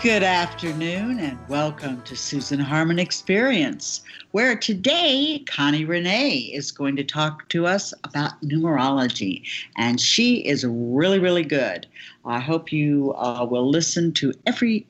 [0.00, 7.02] Good afternoon and welcome to Susan Harmon Experience, where today Connie Renee is going to
[7.02, 9.42] talk to us about numerology,
[9.76, 11.88] and she is really, really good.
[12.24, 14.86] I hope you uh, will listen to every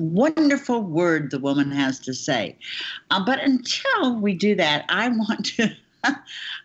[0.00, 2.58] wonderful word the woman has to say.
[3.12, 5.70] Uh, but until we do that, I want to.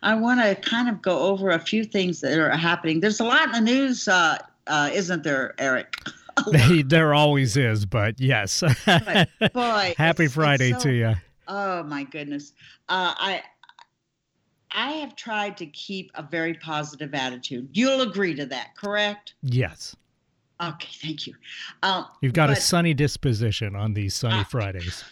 [0.02, 2.98] I want to kind of go over a few things that are happening.
[2.98, 6.02] There's a lot in the news, uh, uh isn't there, Eric?
[6.84, 8.62] there always is, but yes.
[8.86, 11.14] but boy, happy it's, Friday it's so, to you.
[11.48, 12.52] Oh my goodness,
[12.88, 13.42] uh, I
[14.72, 17.68] I have tried to keep a very positive attitude.
[17.72, 19.34] You'll agree to that, correct?
[19.42, 19.96] Yes.
[20.62, 21.34] Okay, thank you.
[21.82, 25.04] Um, You've got but, a sunny disposition on these sunny uh, Fridays.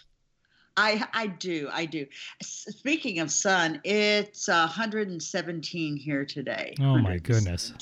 [0.79, 2.05] I I do I do.
[2.41, 6.73] Speaking of sun, it's 117 here today.
[6.79, 7.73] Oh my goodness.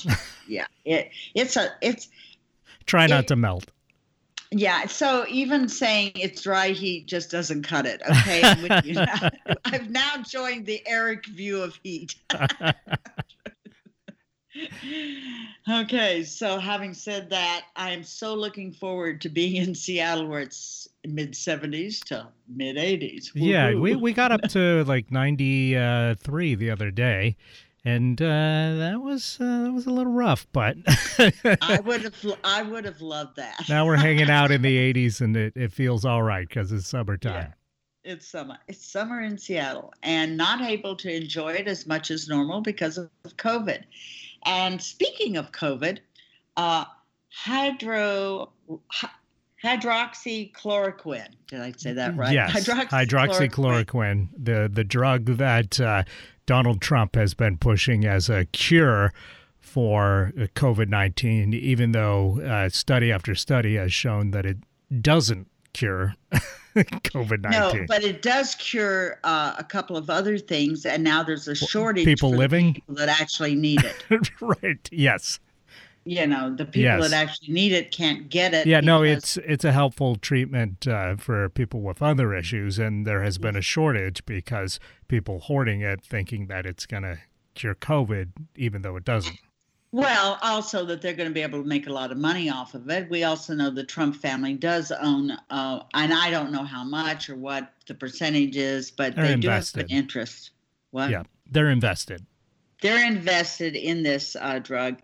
[0.48, 2.10] yeah, it it's a it's
[2.88, 3.70] Try not it, to melt.
[4.52, 4.86] Yeah.
[4.88, 8.02] So even saying it's dry heat just doesn't cut it.
[8.10, 8.42] Okay.
[9.66, 12.16] I've now joined the Eric view of heat.
[15.70, 16.24] okay.
[16.24, 20.88] So having said that, I am so looking forward to being in Seattle where it's
[21.06, 23.32] mid 70s to mid 80s.
[23.34, 23.76] Yeah.
[23.76, 27.36] We, we got up to like 93 the other day
[27.88, 30.76] and uh, that was uh, that was a little rough, but
[31.62, 33.64] I would have I would have loved that.
[33.70, 36.86] now we're hanging out in the 80s, and it, it feels all right because it's
[36.86, 37.54] summertime.
[38.04, 38.58] Yeah, it's summer.
[38.68, 42.98] It's summer in Seattle, and not able to enjoy it as much as normal because
[42.98, 43.84] of COVID.
[44.46, 46.00] And speaking of COVID,
[46.58, 46.84] uh,
[47.32, 48.52] hydro.
[49.64, 51.30] hydroxychloroquine.
[51.48, 52.34] Did I say that right?
[52.34, 53.08] Yes, hydroxychloroquine.
[53.08, 56.04] hydroxychloroquine, the the drug that uh,
[56.48, 59.14] Donald Trump has been pushing as a cure
[59.60, 64.58] for COVID 19, even though uh, study after study has shown that it
[65.02, 66.16] doesn't cure
[66.76, 67.82] COVID 19.
[67.82, 70.86] No, but it does cure uh, a couple of other things.
[70.86, 74.32] And now there's a shortage of people living people that actually need it.
[74.42, 74.90] right.
[74.92, 75.40] Yes
[76.08, 77.10] you know the people yes.
[77.10, 81.16] that actually need it can't get it yeah no it's it's a helpful treatment uh,
[81.18, 86.02] for people with other issues and there has been a shortage because people hoarding it
[86.04, 87.18] thinking that it's going to
[87.56, 89.38] cure covid even though it doesn't.
[89.92, 92.74] Well also that they're going to be able to make a lot of money off
[92.74, 93.10] of it.
[93.10, 97.30] We also know the trump family does own uh, and i don't know how much
[97.30, 99.88] or what the percentage is but they're they invested.
[99.88, 100.52] do have an interest.
[100.92, 101.10] What?
[101.10, 102.26] Yeah they're invested.
[102.82, 105.00] They're invested in this uh, drug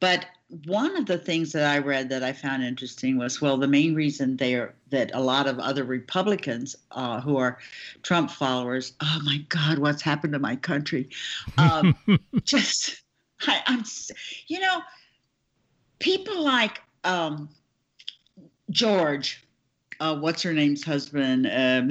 [0.00, 3.66] but one of the things that I read that I found interesting was well, the
[3.66, 7.58] main reason they are that a lot of other Republicans uh, who are
[8.02, 11.08] Trump followers, oh my God, what's happened to my country?
[11.58, 11.96] Um,
[12.44, 13.02] just,
[13.46, 13.82] I, am
[14.46, 14.82] you know,
[15.98, 17.48] people like um,
[18.70, 19.44] George,
[19.98, 21.82] uh, what's her name's husband, uh,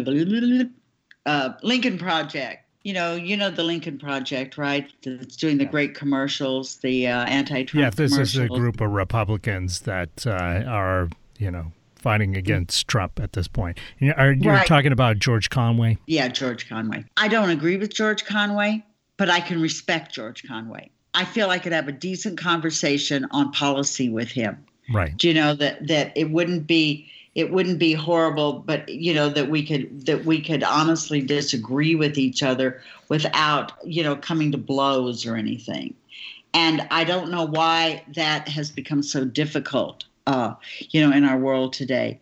[1.26, 4.88] uh Lincoln Project you know, you know the Lincoln Project, right?
[5.04, 7.84] That's doing the great commercials, the uh, anti-Trump.
[7.84, 11.10] Yeah, this is a group of Republicans that uh, are,
[11.40, 13.80] you know, fighting against Trump at this point.
[14.16, 14.68] Are you right.
[14.68, 15.98] talking about George Conway?
[16.06, 17.04] Yeah, George Conway.
[17.18, 18.86] I don't agree with George Conway,
[19.18, 20.92] but I can respect George Conway.
[21.16, 24.64] I feel I could have a decent conversation on policy with him.
[24.94, 25.18] Right.
[25.18, 29.30] Do you know that that it wouldn't be it wouldn't be horrible but you know
[29.30, 34.52] that we could that we could honestly disagree with each other without you know coming
[34.52, 35.94] to blows or anything.
[36.54, 40.56] And i don't know why that has become so difficult uh,
[40.90, 42.20] you know in our world today.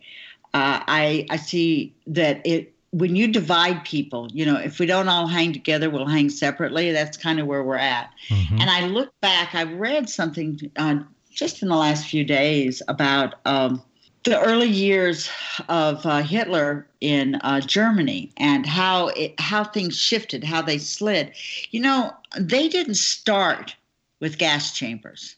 [0.52, 5.08] Uh, i i see that it when you divide people you know if we don't
[5.08, 6.90] all hang together we'll hang separately.
[6.90, 8.10] That's kind of where we're at.
[8.28, 8.60] Mm-hmm.
[8.60, 10.98] and i look back i read something uh,
[11.30, 13.82] just in the last few days about um,
[14.24, 15.30] the early years
[15.68, 21.32] of uh, Hitler in uh, Germany and how it, how things shifted, how they slid.
[21.70, 23.76] You know, they didn't start
[24.20, 25.36] with gas chambers.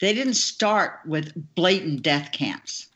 [0.00, 2.88] They didn't start with blatant death camps.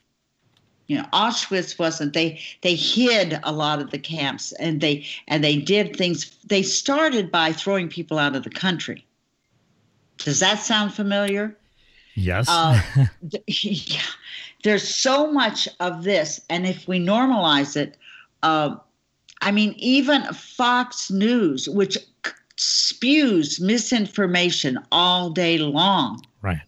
[0.87, 2.13] You know, Auschwitz wasn't.
[2.13, 6.37] They they hid a lot of the camps and they and they did things.
[6.45, 9.05] They started by throwing people out of the country.
[10.19, 11.57] Does that sound familiar?
[12.15, 12.47] Yes.
[12.47, 12.81] Uh,
[13.47, 14.01] yeah
[14.63, 17.97] there's so much of this, and if we normalize it,
[18.43, 18.75] uh,
[19.41, 21.97] I mean, even Fox News, which
[22.55, 26.61] spews misinformation all day long, right,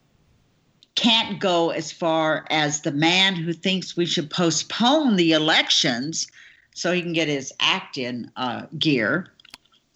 [0.95, 6.27] can't go as far as the man who thinks we should postpone the elections
[6.75, 9.31] so he can get his act in uh, gear.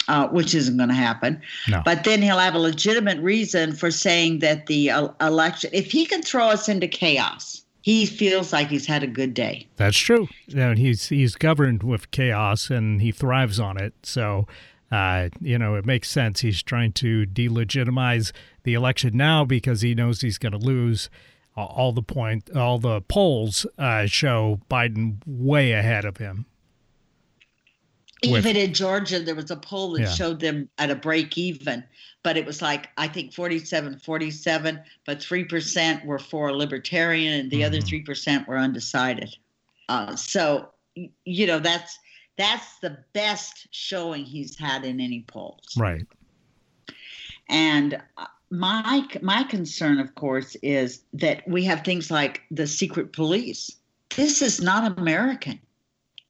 [0.09, 1.41] Uh, which isn't going to happen.
[1.69, 1.81] No.
[1.85, 6.05] But then he'll have a legitimate reason for saying that the uh, election, if he
[6.05, 9.67] can throw us into chaos, he feels like he's had a good day.
[9.75, 10.29] That's true.
[10.55, 13.93] And he's he's governed with chaos and he thrives on it.
[14.03, 14.47] So,
[14.89, 16.39] uh, you know, it makes sense.
[16.39, 18.31] He's trying to delegitimize
[18.63, 21.09] the election now because he knows he's going to lose.
[21.55, 26.47] All the point, all the polls uh, show Biden way ahead of him.
[28.23, 30.09] Even in Georgia, there was a poll that yeah.
[30.09, 31.83] showed them at a break even,
[32.23, 37.51] but it was like, I think 47 47, but 3% were for a libertarian and
[37.51, 37.65] the mm-hmm.
[37.65, 39.35] other 3% were undecided.
[39.89, 40.69] Uh, so,
[41.25, 41.99] you know, that's
[42.37, 45.75] that's the best showing he's had in any polls.
[45.77, 46.05] Right.
[47.49, 53.13] And uh, my my concern, of course, is that we have things like the secret
[53.13, 53.75] police.
[54.15, 55.59] This is not American.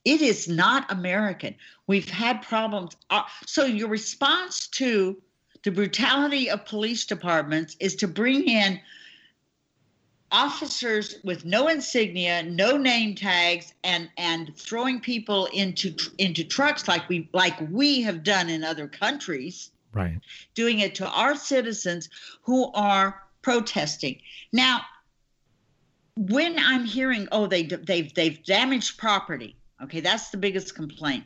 [0.06, 1.56] It is not American.
[1.88, 2.96] We've had problems.
[3.10, 5.22] Uh, so your response to
[5.64, 8.80] the brutality of police departments is to bring in
[10.34, 17.08] officers with no insignia, no name tags, and and throwing people into into trucks like
[17.08, 19.72] we like we have done in other countries.
[19.94, 20.20] Right.
[20.56, 22.10] Doing it to our citizens
[22.42, 24.20] who are protesting.
[24.52, 24.82] Now,
[26.18, 29.56] when I'm hearing, oh, they they've they've damaged property.
[29.82, 31.26] Okay, that's the biggest complaint.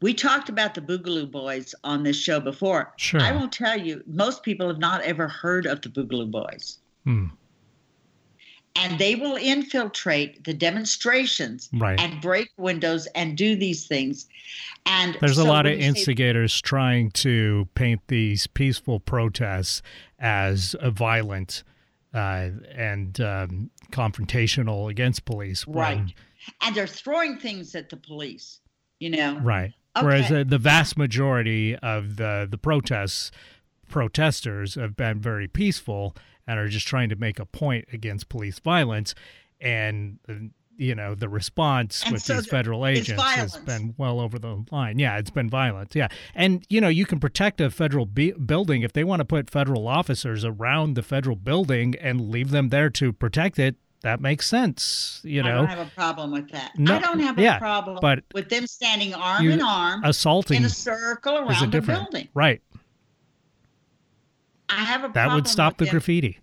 [0.00, 2.92] We talked about the Boogaloo Boys on this show before.
[2.96, 3.20] Sure.
[3.20, 6.78] I will tell you, most people have not ever heard of the Boogaloo Boys.
[7.04, 7.26] Hmm.
[8.74, 12.00] And they will infiltrate the demonstrations right.
[12.00, 14.28] and break windows and do these things.
[14.86, 19.82] And there's so a lot of instigators say, trying to paint these peaceful protests
[20.18, 21.64] as violent
[22.14, 25.66] uh, and um, confrontational against police.
[25.66, 26.12] Right.
[26.60, 28.60] And they're throwing things at the police,
[28.98, 29.38] you know?
[29.40, 29.72] Right.
[29.96, 30.06] Okay.
[30.06, 33.30] Whereas uh, the vast majority of the, the protests,
[33.88, 36.16] protesters have been very peaceful
[36.46, 39.14] and are just trying to make a point against police violence.
[39.60, 40.34] And, uh,
[40.78, 44.64] you know, the response and with so these federal agents has been well over the
[44.72, 44.98] line.
[44.98, 45.94] Yeah, it's been violent.
[45.94, 46.08] Yeah.
[46.34, 49.50] And, you know, you can protect a federal be- building if they want to put
[49.50, 54.46] federal officers around the federal building and leave them there to protect it that makes
[54.46, 55.20] sense.
[55.24, 56.78] You know, I don't have a problem with that.
[56.78, 60.58] No, I don't have a yeah, problem but with them standing arm in arm, assaulting
[60.58, 62.28] in a circle around the building.
[62.34, 62.60] Right.
[64.68, 65.92] I have a that would stop the them.
[65.92, 66.38] graffiti.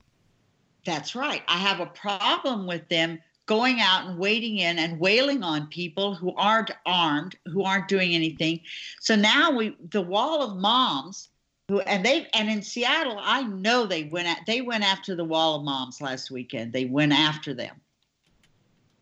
[0.85, 1.43] That's right.
[1.47, 6.13] I have a problem with them going out and wading in and wailing on people
[6.13, 8.61] who aren't armed, who aren't doing anything.
[9.01, 11.29] So now we, the wall of moms
[11.69, 15.55] and they and in Seattle, I know they went at they went after the wall
[15.55, 16.73] of moms last weekend.
[16.73, 17.79] They went after them.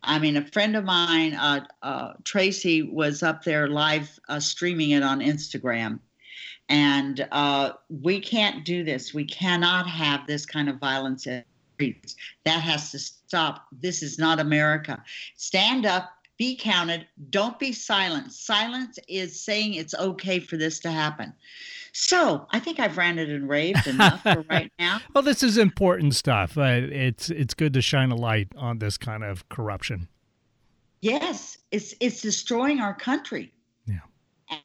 [0.02, 4.90] I mean, a friend of mine, uh, uh, Tracy, was up there live uh, streaming
[4.90, 5.98] it on Instagram,
[6.68, 9.12] and uh, we can't do this.
[9.12, 11.42] We cannot have this kind of violence in
[11.78, 12.16] streets.
[12.44, 13.66] That has to stop.
[13.72, 15.02] This is not America.
[15.36, 16.10] Stand up.
[16.36, 17.06] Be counted.
[17.30, 18.32] Don't be silent.
[18.32, 21.32] Silence is saying it's okay for this to happen.
[22.00, 25.00] So I think I've ranted and raved enough for right now.
[25.14, 26.56] well, this is important stuff.
[26.56, 30.06] Uh, it's it's good to shine a light on this kind of corruption.
[31.00, 33.52] Yes, it's it's destroying our country.
[33.86, 33.98] Yeah,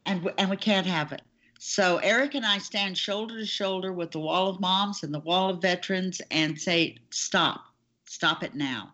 [0.05, 1.23] and and we can't have it.
[1.57, 5.19] So Eric and I stand shoulder to shoulder with the wall of moms and the
[5.19, 7.65] wall of veterans and say, stop,
[8.05, 8.91] stop it now.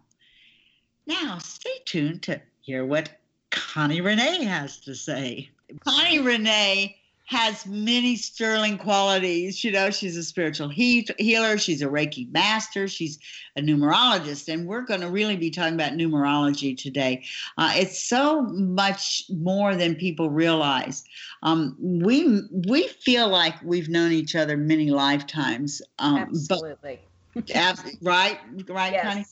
[1.07, 3.09] Now, stay tuned to hear what
[3.49, 5.49] Connie Renee has to say.
[5.83, 6.98] Connie Renee
[7.29, 9.63] has many sterling qualities.
[9.63, 13.19] You know, she's a spiritual he- healer, she's a Reiki master, she's
[13.55, 17.23] a numerologist, and we're going to really be talking about numerology today.
[17.55, 21.03] Uh, it's so much more than people realize.
[21.43, 25.83] Um, we we feel like we've known each other many lifetimes.
[25.99, 26.99] Um, Absolutely.
[27.35, 29.03] But, right, right, yes.
[29.03, 29.25] Connie.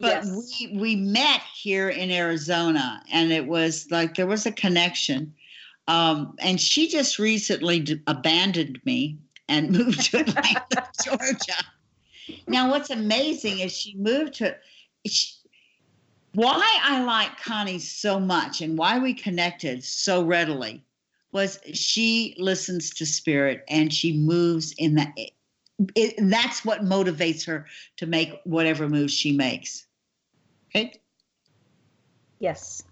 [0.00, 0.56] But yes.
[0.60, 5.34] we we met here in Arizona, and it was like there was a connection
[5.88, 11.64] um, and she just recently d- abandoned me and moved to Atlanta, Georgia.
[12.46, 14.56] Now, what's amazing is she moved to.
[15.06, 15.34] She,
[16.34, 20.82] why I like Connie so much and why we connected so readily
[21.32, 25.12] was she listens to spirit and she moves in that.
[25.16, 25.32] It,
[25.94, 29.86] it, that's what motivates her to make whatever moves she makes.
[30.70, 30.92] Okay.
[32.38, 32.82] Yes.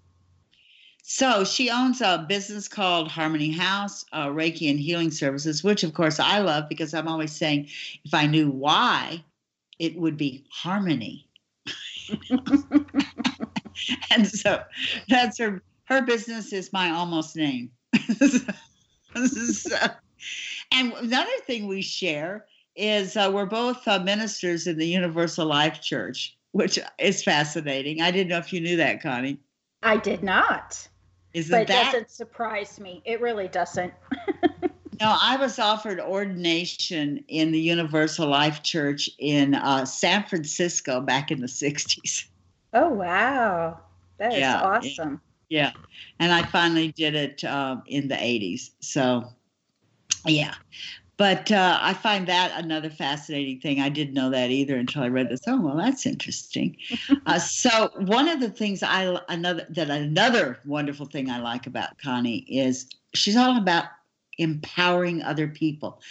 [1.13, 5.93] So she owns a business called Harmony House, uh, Reiki and Healing Services, which of
[5.93, 7.67] course I love because I'm always saying
[8.05, 9.21] if I knew why,
[9.77, 11.27] it would be harmony.
[14.09, 14.63] and so
[15.09, 15.61] that's her.
[15.83, 17.71] Her business is my almost name.
[19.25, 19.77] so,
[20.71, 22.45] and another thing we share
[22.77, 26.37] is uh, we're both uh, ministers in the Universal Life Church.
[26.53, 28.01] which is fascinating.
[28.01, 29.39] I didn't know if you knew that, Connie.
[29.83, 30.87] I did not.
[31.33, 31.91] Isn't but it that?
[31.93, 33.01] doesn't surprise me.
[33.05, 33.93] It really doesn't.
[35.01, 41.31] No, I was offered ordination in the Universal Life Church in uh, San Francisco back
[41.31, 42.25] in the 60s.
[42.75, 43.79] oh, wow.
[44.19, 45.19] That is Yeah, awesome.
[45.49, 45.71] Yeah.
[46.19, 48.69] And I finally did it uh, in the 80s.
[48.81, 49.27] So,
[50.27, 50.53] yeah.
[51.17, 53.79] But uh, I find that another fascinating thing.
[53.79, 55.41] I didn't know that either until I read this.
[55.47, 56.77] Oh, well, that's interesting.
[57.27, 61.97] uh, so one of the things I another that another wonderful thing I like about
[61.99, 63.85] Connie is she's all about
[64.37, 66.01] empowering other people.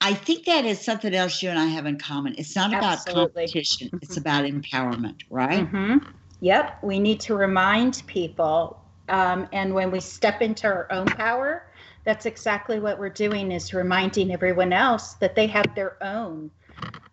[0.00, 2.34] I think that is something else you and I have in common.
[2.36, 3.46] It's not about Absolutely.
[3.46, 3.90] competition.
[4.02, 5.66] It's about empowerment, right?
[5.66, 5.98] hmm
[6.40, 6.82] Yep.
[6.82, 8.78] We need to remind people.
[9.08, 11.64] Um, and when we step into our own power,
[12.06, 16.50] that's exactly what we're doing is reminding everyone else that they have their own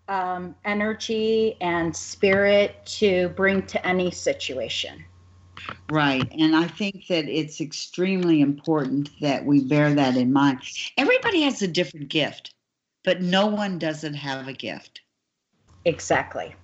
[0.08, 5.04] um, energy and spirit to bring to any situation.
[5.90, 6.32] Right.
[6.38, 10.60] And I think that it's extremely important that we bear that in mind.
[10.98, 12.54] Everybody has a different gift,
[13.04, 15.02] but no one doesn't have a gift.
[15.86, 16.56] Exactly.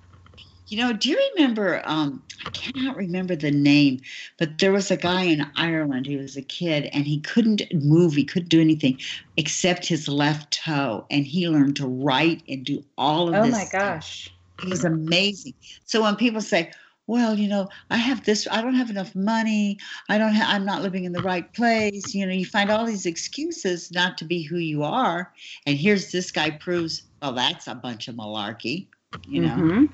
[0.70, 1.82] You know, do you remember?
[1.86, 4.02] Um, I cannot remember the name,
[4.38, 6.06] but there was a guy in Ireland.
[6.06, 8.14] He was a kid and he couldn't move.
[8.14, 9.00] He couldn't do anything
[9.36, 11.08] except his left toe.
[11.10, 13.56] And he learned to write and do all of Oh this.
[13.56, 13.82] Oh my stuff.
[13.82, 14.30] gosh.
[14.62, 15.54] It was amazing.
[15.86, 16.72] So when people say,
[17.08, 20.66] "Well, you know, I have this, I don't have enough money, I don't, ha- I'm
[20.66, 24.26] not living in the right place," you know, you find all these excuses not to
[24.26, 25.34] be who you are.
[25.66, 28.88] And here's this guy proves, well, that's a bunch of malarkey,
[29.26, 29.56] you know.
[29.56, 29.90] Mhm.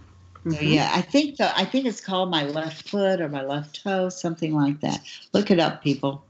[0.50, 0.74] So Mhm.
[0.76, 4.10] yeah, I think the, I think it's called my left foot or my left toe,
[4.10, 5.02] something like that.
[5.34, 6.28] Look it up, people.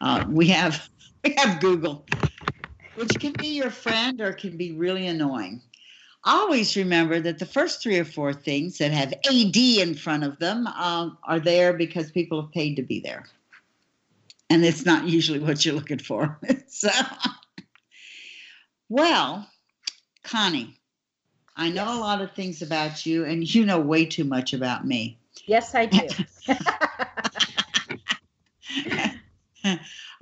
[0.00, 0.88] Uh, we have
[1.24, 2.04] we have Google,
[2.94, 5.62] which can be your friend or can be really annoying.
[6.24, 10.38] Always remember that the first three or four things that have AD in front of
[10.38, 13.26] them um, are there because people have paid to be there,
[14.50, 16.38] and it's not usually what you're looking for.
[16.68, 16.90] so,
[18.88, 19.48] well,
[20.22, 20.78] Connie.
[21.56, 24.86] I know a lot of things about you, and you know way too much about
[24.86, 25.18] me.
[25.46, 26.06] Yes, I do.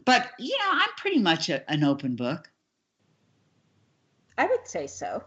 [0.04, 2.50] but, you know, I'm pretty much a, an open book.
[4.36, 5.22] I would say so.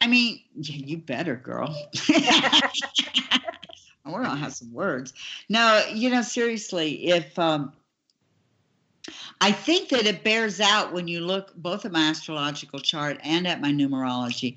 [0.00, 1.68] I mean, yeah, you better, girl.
[4.04, 5.14] We're to have some words.
[5.48, 7.72] No, you know, seriously, if um,
[9.40, 13.46] I think that it bears out when you look both at my astrological chart and
[13.46, 14.56] at my numerology.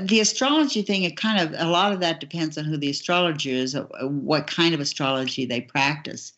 [0.00, 3.50] The astrology thing, it kind of, a lot of that depends on who the astrologer
[3.50, 6.32] is, uh, what kind of astrology they practice.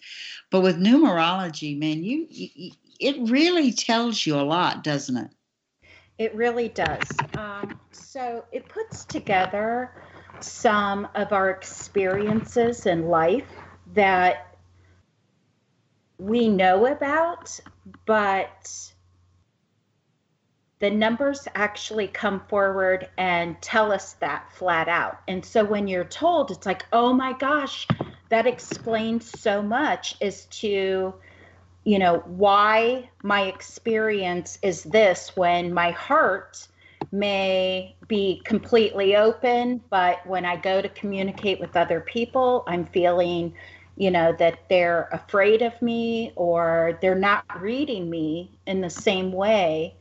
[0.51, 5.31] But with numerology, man, you, you it really tells you a lot, doesn't it?
[6.19, 7.03] It really does.
[7.37, 9.91] Um, so it puts together
[10.41, 13.49] some of our experiences in life
[13.95, 14.52] that
[16.23, 17.59] we know about,
[18.07, 18.93] but
[20.79, 25.21] the numbers actually come forward and tell us that flat out.
[25.29, 27.87] And so when you're told, it's like, oh my gosh,
[28.29, 31.13] that explains so much as to
[31.85, 36.69] you know why my experience is this when my heart
[37.11, 43.53] may be completely open but when i go to communicate with other people i'm feeling
[43.97, 49.33] you know that they're afraid of me or they're not reading me in the same
[49.33, 49.95] way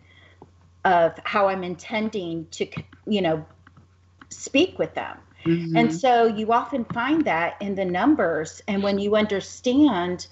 [0.85, 2.67] of how i'm intending to
[3.07, 3.45] you know
[4.29, 5.77] speak with them Mhm.
[5.77, 8.61] and so you often find that in the numbers.
[8.67, 10.27] And when you understand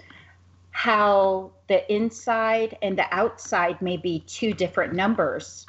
[0.72, 5.66] how the inside and the outside may be two different numbers,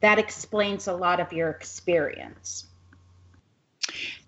[0.00, 2.66] that explains a lot of your experience.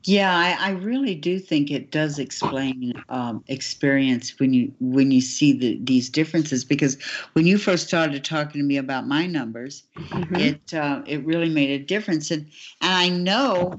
[0.09, 5.21] Yeah, I, I really do think it does explain um, experience when you when you
[5.21, 6.65] see the, these differences.
[6.65, 6.97] Because
[7.35, 9.83] when you first started talking to me about my numbers,
[10.31, 12.31] it uh, it really made a difference.
[12.31, 12.51] And
[12.81, 13.79] and I know,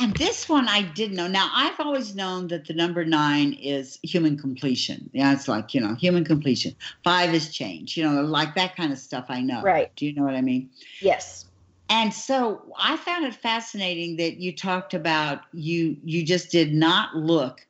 [0.00, 1.28] and this one I did know.
[1.28, 5.08] Now I've always known that the number nine is human completion.
[5.12, 6.74] Yeah, it's like you know human completion.
[7.04, 7.96] Five is change.
[7.96, 9.26] You know, like that kind of stuff.
[9.28, 9.62] I know.
[9.62, 9.94] Right.
[9.94, 10.70] Do you know what I mean?
[11.00, 11.47] Yes.
[11.90, 17.16] And so I found it fascinating that you talked about you you just did not
[17.16, 17.66] look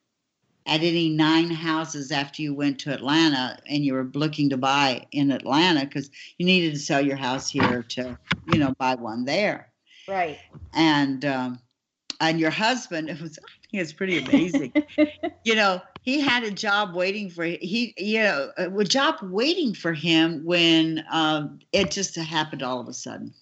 [0.66, 5.06] at any nine houses after you went to Atlanta and you were looking to buy
[5.12, 8.18] in Atlanta because you needed to sell your house here to
[8.52, 9.70] you know buy one there.
[10.06, 10.38] Right.
[10.74, 11.60] And um,
[12.20, 14.72] and your husband it was I think it's pretty amazing.
[15.44, 19.92] you know he had a job waiting for he you know a job waiting for
[19.92, 23.32] him when um, it just happened all of a sudden.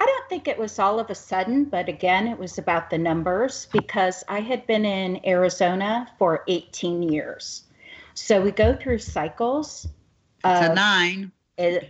[0.00, 2.98] I don't think it was all of a sudden, but again, it was about the
[2.98, 7.64] numbers because I had been in Arizona for 18 years.
[8.14, 9.88] So we go through cycles.
[10.44, 11.32] It's a nine.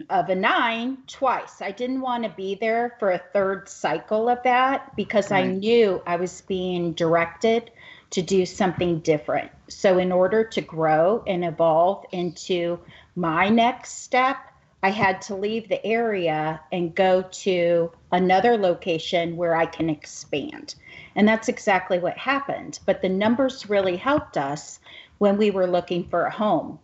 [0.09, 1.61] Of a nine twice.
[1.61, 5.45] I didn't want to be there for a third cycle of that because right.
[5.45, 7.71] I knew I was being directed
[8.11, 9.51] to do something different.
[9.69, 12.79] So, in order to grow and evolve into
[13.15, 14.39] my next step,
[14.83, 20.77] I had to leave the area and go to another location where I can expand.
[21.17, 22.79] And that's exactly what happened.
[22.87, 24.79] But the numbers really helped us
[25.19, 26.79] when we were looking for a home.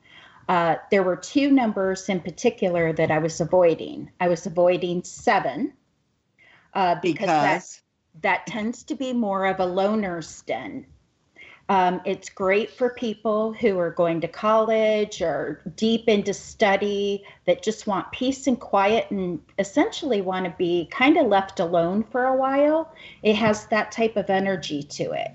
[0.49, 4.11] Uh, there were two numbers in particular that I was avoiding.
[4.21, 5.73] I was avoiding seven
[6.75, 7.83] uh, because, because?
[8.23, 10.87] That, that tends to be more of a loner's den.
[11.71, 17.63] Um, it's great for people who are going to college or deep into study that
[17.63, 22.27] just want peace and quiet and essentially want to be kind of left alone for
[22.27, 22.93] a while.
[23.23, 25.31] It has that type of energy to it.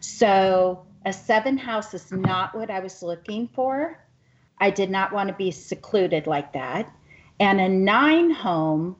[0.00, 3.98] So, a seven house is not what I was looking for.
[4.58, 6.90] I did not want to be secluded like that.
[7.40, 8.96] And a nine home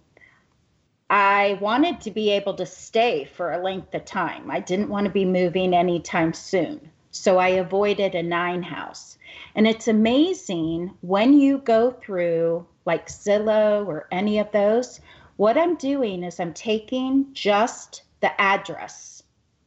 [1.11, 4.51] I wanted to be able to stay for a length of time.
[4.51, 6.91] I didn't want to be moving anytime soon.
[7.11, 9.19] So I avoided a nine house.
[9.55, 15.01] And it's amazing when you go through like Zillow or any of those,
[15.37, 19.23] what I'm doing is I'm taking just the address,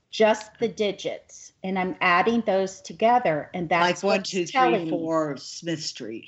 [0.10, 3.50] just the digits, and I'm adding those together.
[3.54, 6.26] And that's like one, two, three, four, Smith Street.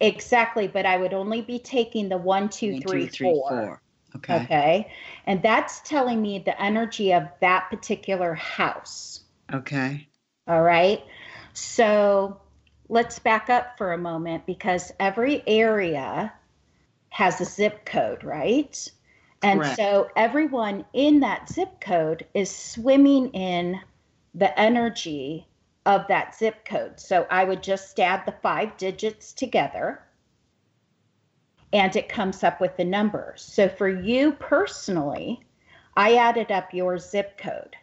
[0.00, 3.48] Exactly, but I would only be taking the one, two, one, three, two, three four.
[3.48, 3.82] four.
[4.16, 4.36] Okay.
[4.36, 4.92] Okay.
[5.26, 9.20] And that's telling me the energy of that particular house.
[9.52, 10.08] Okay.
[10.46, 11.02] All right.
[11.52, 12.40] So
[12.88, 16.32] let's back up for a moment because every area
[17.10, 18.90] has a zip code, right?
[19.42, 19.76] And Correct.
[19.76, 23.80] so everyone in that zip code is swimming in
[24.34, 25.46] the energy
[25.86, 26.98] of that zip code.
[27.00, 30.02] So I would just add the five digits together
[31.72, 33.34] and it comes up with the number.
[33.36, 35.40] So for you personally,
[35.96, 37.76] I added up your zip code,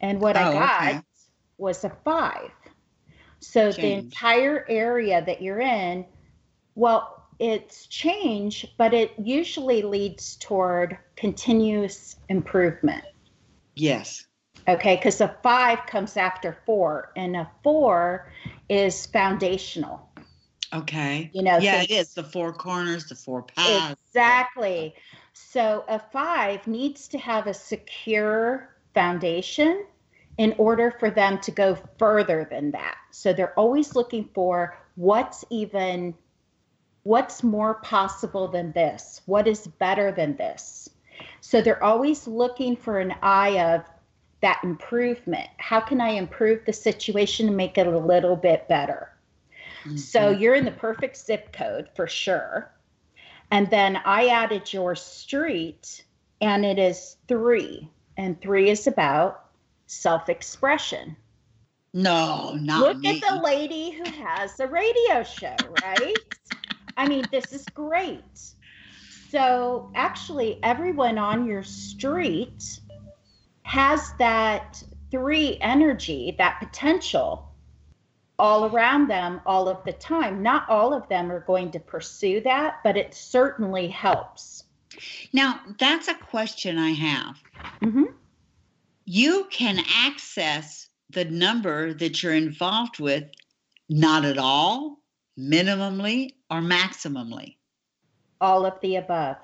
[0.00, 1.00] and what oh, I got okay.
[1.58, 2.50] was a five.
[3.40, 3.76] So Change.
[3.76, 6.06] the entire area that you're in,
[6.74, 13.04] well, it's change, but it usually leads toward continuous improvement.
[13.76, 14.26] Yes.
[14.66, 18.30] Okay, because a five comes after four, and a four
[18.68, 20.07] is foundational.
[20.74, 21.30] Okay.
[21.32, 24.00] You know, yeah, it is the four corners, the four paths.
[24.08, 24.94] Exactly.
[25.32, 29.86] So a five needs to have a secure foundation
[30.36, 32.96] in order for them to go further than that.
[33.10, 36.14] So they're always looking for what's even
[37.02, 39.22] what's more possible than this?
[39.24, 40.90] What is better than this?
[41.40, 43.84] So they're always looking for an eye of
[44.42, 45.48] that improvement.
[45.56, 49.10] How can I improve the situation and make it a little bit better?
[49.84, 49.96] Mm-hmm.
[49.96, 52.72] So you're in the perfect zip code for sure.
[53.50, 56.04] And then I added your street,
[56.40, 57.90] and it is three.
[58.16, 59.44] And three is about
[59.86, 61.16] self expression.
[61.94, 63.20] No, not Look me.
[63.22, 66.16] at the lady who has a radio show, right?
[66.96, 68.40] I mean, this is great.
[69.30, 72.80] So, actually, everyone on your street
[73.62, 77.47] has that three energy, that potential
[78.38, 80.42] all around them all of the time.
[80.42, 84.64] Not all of them are going to pursue that, but it certainly helps.
[85.32, 87.36] Now, that's a question I have.
[87.82, 88.04] Mm-hmm.
[89.04, 93.24] You can access the number that you're involved with
[93.88, 94.98] not at all,
[95.38, 97.56] minimally, or maximally.
[98.40, 99.36] All of the above.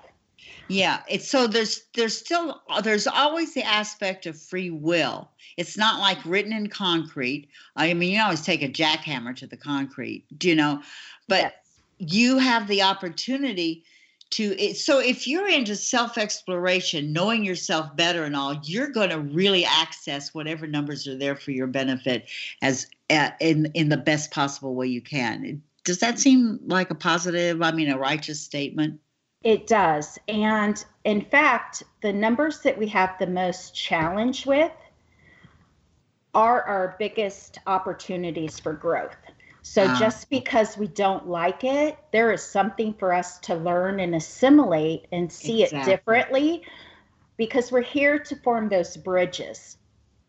[0.69, 5.31] Yeah, it's so there's there's still there's always the aspect of free will.
[5.57, 7.49] It's not like written in concrete.
[7.77, 10.83] I mean, you always take a jackhammer to the concrete, do you know?
[11.29, 11.55] But
[11.99, 12.13] yes.
[12.13, 13.85] you have the opportunity
[14.31, 19.65] to so if you're into self-exploration, knowing yourself better and all, you're going to really
[19.65, 22.29] access whatever numbers are there for your benefit
[22.63, 25.63] as uh, in in the best possible way you can.
[25.85, 29.01] Does that seem like a positive, I mean a righteous statement?
[29.45, 30.19] It does.
[30.27, 34.73] And in fact, the numbers that we have the most challenge with
[36.35, 39.17] are our biggest opportunities for growth.
[39.61, 44.01] So uh, just because we don't like it, there is something for us to learn
[44.01, 45.93] and assimilate and see exactly.
[45.93, 46.63] it differently
[47.37, 49.77] because we're here to form those bridges,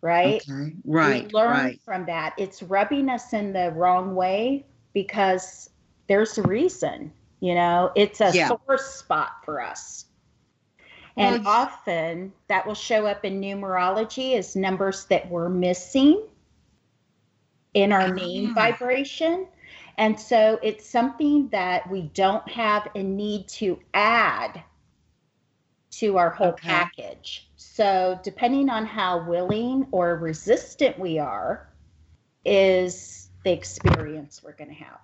[0.02, 0.42] right?
[0.50, 0.74] Okay.
[0.86, 1.26] Right.
[1.26, 1.82] We learn right.
[1.84, 2.34] from that.
[2.38, 5.70] It's rubbing us in the wrong way because
[6.08, 8.48] there's a reason you know, it's a yeah.
[8.48, 10.06] sore spot for us.
[11.18, 16.22] And often that will show up in numerology as numbers that we're missing
[17.74, 18.54] in our name ah.
[18.54, 19.48] vibration.
[19.98, 24.62] And so it's something that we don't have a need to add
[25.92, 26.68] to our whole okay.
[26.68, 27.50] package.
[27.56, 31.70] So, depending on how willing or resistant we are,
[32.44, 35.00] is the experience we're going to have.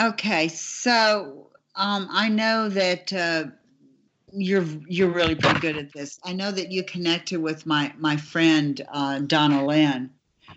[0.00, 3.44] Okay, so um, I know that uh,
[4.32, 6.18] you're you're really pretty good at this.
[6.24, 10.08] I know that you connected with my my friend uh, Donna Lynn,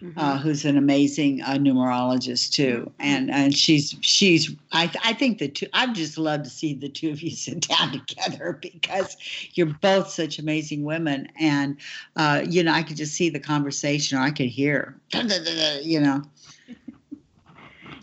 [0.02, 0.18] mm-hmm.
[0.18, 3.02] uh, who's an amazing uh, numerologist too, mm-hmm.
[3.02, 6.88] and and she's she's I I think the two I'd just love to see the
[6.88, 9.18] two of you sit down together because
[9.56, 11.76] you're both such amazing women, and
[12.16, 14.98] uh, you know I could just see the conversation or I could hear,
[15.82, 16.24] you know.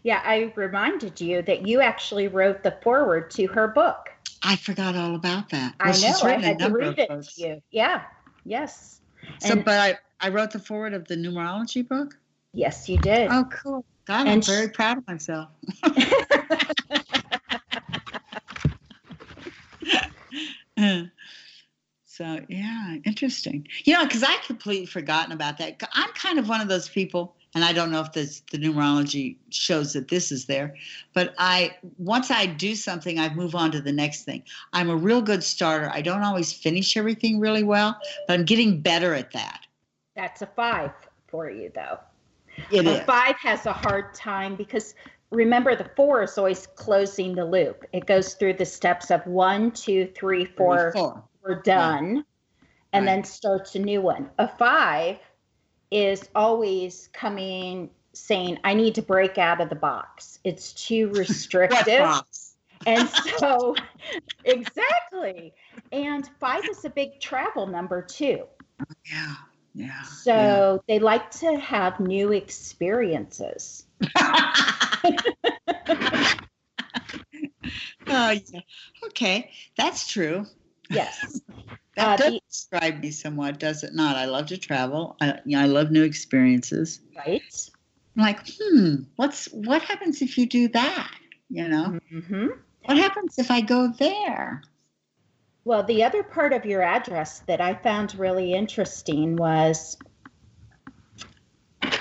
[0.03, 4.11] Yeah, I reminded you that you actually wrote the foreword to her book.
[4.43, 5.75] I forgot all about that.
[5.85, 6.19] Well, I know.
[6.23, 7.63] I had to read it to you.
[7.71, 8.05] Yeah.
[8.45, 9.01] Yes.
[9.41, 12.17] So, and, but I I wrote the forward of the numerology book?
[12.53, 13.29] Yes, you did.
[13.31, 13.85] Oh, cool.
[14.07, 15.49] God, I'm very proud of myself.
[22.05, 23.69] so, yeah, interesting.
[23.85, 25.83] You know, because I completely forgotten about that.
[25.93, 29.37] I'm kind of one of those people, and I don't know if this, the numerology
[29.51, 30.77] shows that this is there,
[31.15, 34.43] but I once I do something, I move on to the next thing.
[34.73, 35.91] I'm a real good starter.
[35.93, 39.67] I don't always finish everything really well, but I'm getting better at that.
[40.15, 40.93] That's a five
[41.29, 41.99] for you, though.
[42.71, 43.07] It a is.
[43.07, 44.95] five has a hard time because
[45.31, 47.85] remember the four is always closing the loop.
[47.93, 50.93] It goes through the steps of one, two, three, four.
[50.93, 51.25] Three, four.
[51.43, 52.25] We're done, right.
[52.93, 53.13] and right.
[53.15, 54.29] then starts a new one.
[54.39, 55.17] A five
[55.91, 60.39] is always coming saying, "I need to break out of the box.
[60.45, 62.23] It's too restrictive."
[62.87, 63.75] and so,
[64.45, 65.53] exactly.
[65.93, 68.45] And five is a big travel number too.
[69.11, 69.35] Yeah.
[69.75, 70.03] Yeah.
[70.03, 70.77] So yeah.
[70.89, 73.85] they like to have new experiences.
[78.07, 78.61] oh yeah.
[79.07, 80.47] Okay, that's true.
[80.91, 81.41] Yes.
[81.97, 84.17] That uh, does the, describe me somewhat, does it not?
[84.17, 85.17] I love to travel.
[85.21, 87.01] I, you know, I love new experiences.
[87.17, 87.43] Right.
[88.17, 91.11] I'm like, hmm, what's what happens if you do that?
[91.49, 92.47] You know, mm-hmm.
[92.85, 94.63] what happens if I go there?
[95.65, 99.99] Well, the other part of your address that I found really interesting was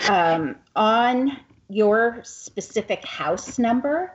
[0.08, 1.38] um, on
[1.70, 4.14] your specific house number,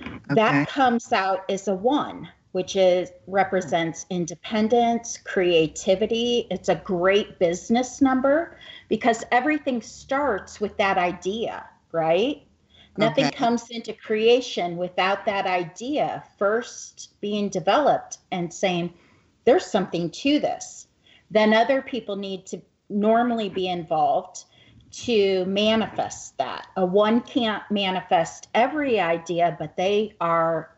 [0.00, 0.34] okay.
[0.36, 6.46] that comes out as a one, which is represents independence, creativity.
[6.52, 8.56] It's a great business number
[8.88, 12.46] because everything starts with that idea, right?
[12.96, 18.94] Nothing comes into creation without that idea first being developed and saying,
[19.44, 20.86] there's something to this.
[21.32, 24.44] Then other people need to normally be involved
[24.92, 26.68] to manifest that.
[26.76, 30.73] A one can't manifest every idea, but they are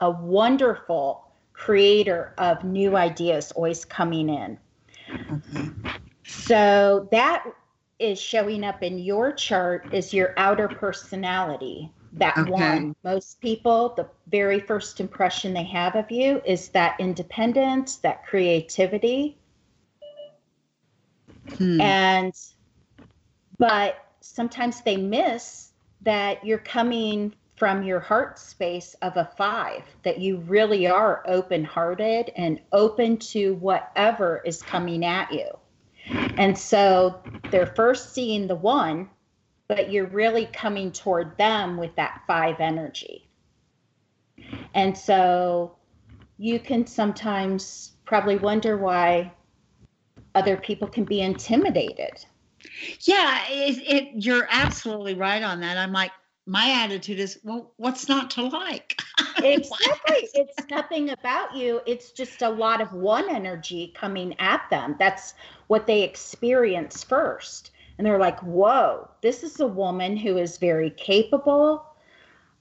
[0.00, 4.58] a wonderful creator of new ideas always coming in.
[5.10, 5.70] Okay.
[6.24, 7.44] So that
[7.98, 11.92] is showing up in your chart is your outer personality.
[12.14, 12.50] That okay.
[12.50, 12.96] one.
[13.04, 19.38] Most people, the very first impression they have of you is that independence, that creativity.
[21.56, 21.80] Hmm.
[21.80, 22.34] And,
[23.58, 30.18] but sometimes they miss that you're coming from your heart space of a five, that
[30.18, 35.46] you really are open hearted and open to whatever is coming at you.
[36.38, 39.10] And so they're first seeing the one,
[39.68, 43.28] but you're really coming toward them with that five energy.
[44.72, 45.76] And so
[46.38, 49.30] you can sometimes probably wonder why
[50.34, 52.24] other people can be intimidated.
[53.00, 55.76] Yeah, it, it, you're absolutely right on that.
[55.76, 56.12] I'm like,
[56.50, 59.00] my attitude is, well, what's not to like?
[59.36, 60.28] exactly.
[60.34, 61.80] it's nothing about you.
[61.86, 64.96] It's just a lot of one energy coming at them.
[64.98, 65.34] That's
[65.68, 67.70] what they experience first.
[67.96, 71.86] And they're like, whoa, this is a woman who is very capable.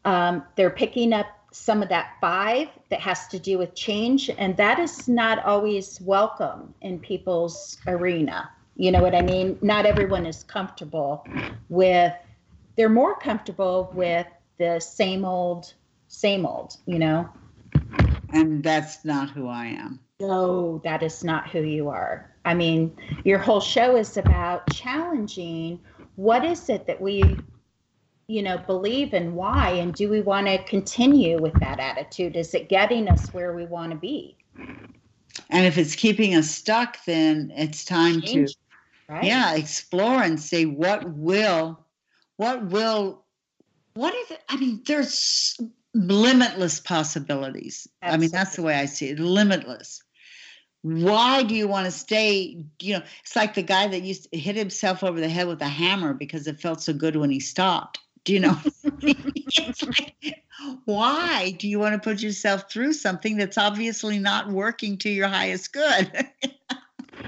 [0.05, 4.29] Um, they're picking up some of that five that has to do with change.
[4.29, 8.51] And that is not always welcome in people's arena.
[8.75, 9.57] You know what I mean?
[9.63, 11.25] Not everyone is comfortable
[11.69, 12.13] with
[12.79, 14.25] they're more comfortable with
[14.57, 15.73] the same old,
[16.07, 17.27] same old, you know?
[18.31, 19.99] And that's not who I am.
[20.21, 22.33] No, that is not who you are.
[22.45, 25.81] I mean, your whole show is about challenging
[26.15, 27.21] what is it that we,
[28.27, 32.37] you know, believe and why, and do we want to continue with that attitude?
[32.37, 34.37] Is it getting us where we want to be?
[35.49, 39.23] And if it's keeping us stuck, then it's time Change, to right?
[39.25, 41.85] yeah explore and say what will
[42.39, 43.25] what will
[43.95, 45.59] what if i mean there's
[45.93, 50.01] limitless possibilities i mean that's the way i see it limitless
[50.81, 54.39] why do you want to stay you know it's like the guy that used to
[54.39, 57.41] hit himself over the head with a hammer because it felt so good when he
[57.41, 58.57] stopped do you know
[59.01, 60.43] It's like,
[60.85, 65.27] why do you want to put yourself through something that's obviously not working to your
[65.27, 66.27] highest good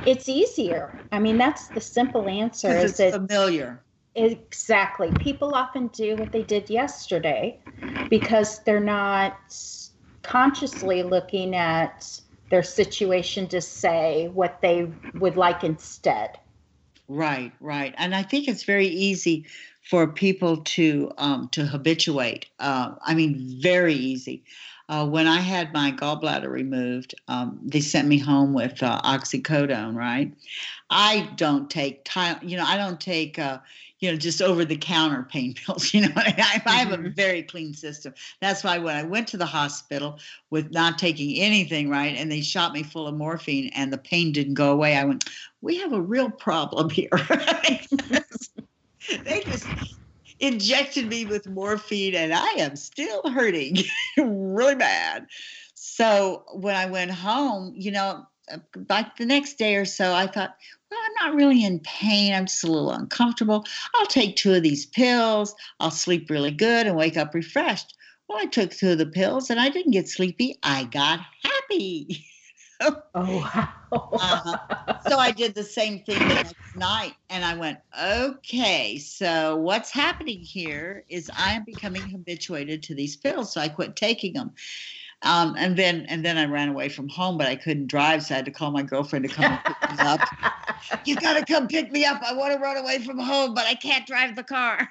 [0.05, 0.99] It's easier.
[1.11, 2.75] I mean, that's the simple answer.
[2.75, 3.83] Is it's it familiar
[4.15, 5.11] exactly?
[5.19, 7.59] People often do what they did yesterday
[8.09, 9.37] because they're not
[10.23, 12.19] consciously looking at
[12.49, 16.37] their situation to say what they would like instead.
[17.07, 19.45] Right, right, and I think it's very easy
[19.89, 22.45] for people to um, to habituate.
[22.59, 24.43] Uh, I mean, very easy.
[24.87, 29.95] Uh, when I had my gallbladder removed, um, they sent me home with uh, oxycodone.
[29.95, 30.33] Right,
[30.89, 32.37] I don't take time.
[32.41, 33.39] You know, I don't take.
[34.01, 35.93] You know, just over the counter pain pills.
[35.93, 37.15] You know, I, I have a Mhm.
[37.15, 38.13] very clean system.
[38.41, 42.41] That's why when I went to the hospital with not taking anything, right, and they
[42.41, 45.29] shot me full of morphine and the pain didn't go away, I went,
[45.61, 47.09] we have a real problem here.
[49.25, 49.67] they just
[50.39, 53.77] injected me with morphine and I am still hurting
[54.17, 55.27] really bad.
[55.75, 58.25] So when I went home, you know,
[58.89, 60.55] like the next day or so, I thought,
[60.89, 62.33] well, I'm not really in pain.
[62.33, 63.65] I'm just a little uncomfortable.
[63.95, 65.55] I'll take two of these pills.
[65.79, 67.95] I'll sleep really good and wake up refreshed.
[68.27, 70.57] Well, I took two of the pills and I didn't get sleepy.
[70.63, 72.25] I got happy.
[73.13, 73.69] Oh, wow.
[73.93, 74.97] Uh-huh.
[75.07, 79.91] so I did the same thing the next night and I went, okay, so what's
[79.91, 83.53] happening here is I am becoming habituated to these pills.
[83.53, 84.53] So I quit taking them.
[85.23, 88.33] Um, and then and then I ran away from home, but I couldn't drive, so
[88.33, 90.21] I had to call my girlfriend to come pick me up.
[91.05, 92.23] You gotta come pick me up.
[92.23, 94.89] I want to run away from home, but I can't drive the car.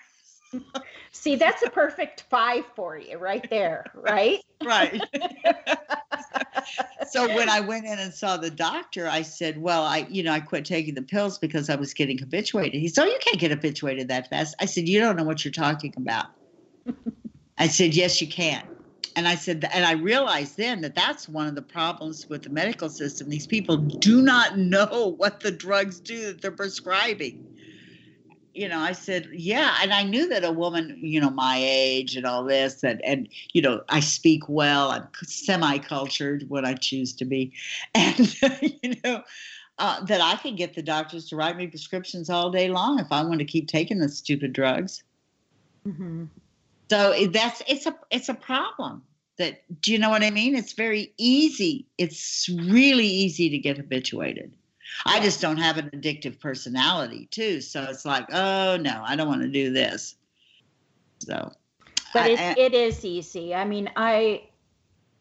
[1.12, 4.40] See, that's a perfect five for you right there, right?
[4.62, 5.02] Right.
[7.10, 10.32] so when I went in and saw the doctor, I said, "Well, I, you know,
[10.32, 13.38] I quit taking the pills because I was getting habituated." He said, "Oh, you can't
[13.38, 16.26] get habituated that fast." I said, "You don't know what you're talking about."
[17.56, 18.62] I said, "Yes, you can."
[19.16, 22.50] And I said, and I realized then that that's one of the problems with the
[22.50, 23.28] medical system.
[23.28, 27.46] These people do not know what the drugs do that they're prescribing.
[28.54, 32.16] You know, I said, yeah, and I knew that a woman, you know, my age
[32.16, 34.90] and all this, and and you know, I speak well.
[34.90, 37.52] I'm semi-cultured when I choose to be,
[37.94, 38.36] and
[38.82, 39.22] you know,
[39.78, 43.12] uh, that I could get the doctors to write me prescriptions all day long if
[43.12, 45.04] I want to keep taking the stupid drugs.
[45.86, 46.28] Mhm.
[46.90, 49.02] So that's it's a it's a problem.
[49.38, 50.56] That do you know what I mean?
[50.56, 51.86] It's very easy.
[51.98, 54.52] It's really easy to get habituated.
[55.06, 59.28] I just don't have an addictive personality too, so it's like, oh no, I don't
[59.28, 60.16] want to do this.
[61.20, 61.52] So,
[62.12, 63.54] But I- it, I- it is easy.
[63.54, 64.48] I mean, I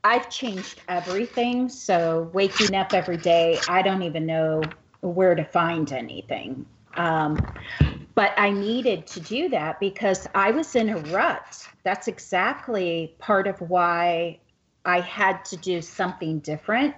[0.03, 1.69] I've changed everything.
[1.69, 4.63] So waking up every day, I don't even know
[5.01, 6.65] where to find anything.
[6.95, 7.37] Um,
[8.19, 11.65] but I needed to do that because I was in a rut.
[11.83, 14.41] That's exactly part of why
[14.83, 16.95] I had to do something different.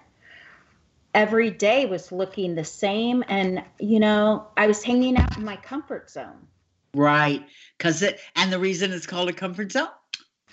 [1.13, 3.23] Every day was looking the same.
[3.27, 6.47] And, you know, I was hanging out in my comfort zone.
[6.95, 7.45] right,
[7.77, 9.89] because it and the reason it's called a comfort zone,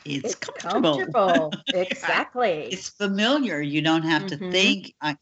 [0.04, 0.98] it's, comfortable.
[0.98, 1.52] comfortable.
[1.74, 2.68] exactly.
[2.70, 3.58] It's familiar.
[3.58, 4.50] You don't have to mm-hmm.
[4.50, 4.94] think.
[5.00, 5.16] I,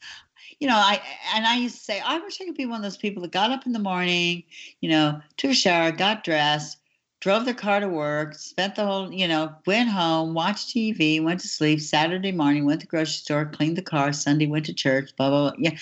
[0.60, 1.00] you know, I
[1.34, 3.32] and I used to say I wish I could be one of those people that
[3.32, 4.44] got up in the morning,
[4.80, 6.78] you know, took a shower, got dressed,
[7.20, 11.40] drove their car to work, spent the whole, you know, went home, watched TV, went
[11.40, 11.80] to sleep.
[11.80, 14.12] Saturday morning, went to the grocery store, cleaned the car.
[14.12, 15.14] Sunday went to church.
[15.16, 15.50] Blah blah.
[15.50, 15.52] blah.
[15.58, 15.76] Yeah,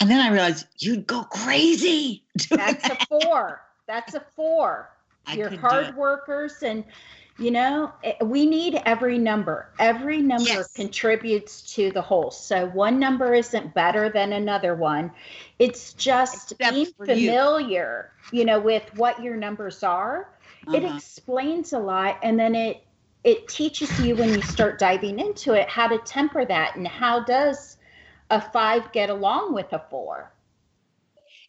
[0.00, 2.22] and then I realized you'd go crazy.
[2.50, 3.62] That's a four.
[3.86, 4.90] That's a four.
[5.26, 6.84] I You're hard workers, and
[7.38, 9.68] you know eh, we need every number.
[9.78, 10.76] Every number Yes.
[10.76, 12.30] contributes to the whole.
[12.30, 15.12] So one number isn't better than another one.
[15.58, 17.36] It's just Except being for you.
[17.36, 20.28] familiar, you know, with what your numbers are.
[20.72, 20.84] It Uh-huh.
[20.84, 22.82] explains a lot, and then it
[23.24, 27.20] it teaches you when you start diving into it how to temper that and how
[27.24, 27.76] does
[28.30, 30.32] a five get along with a four.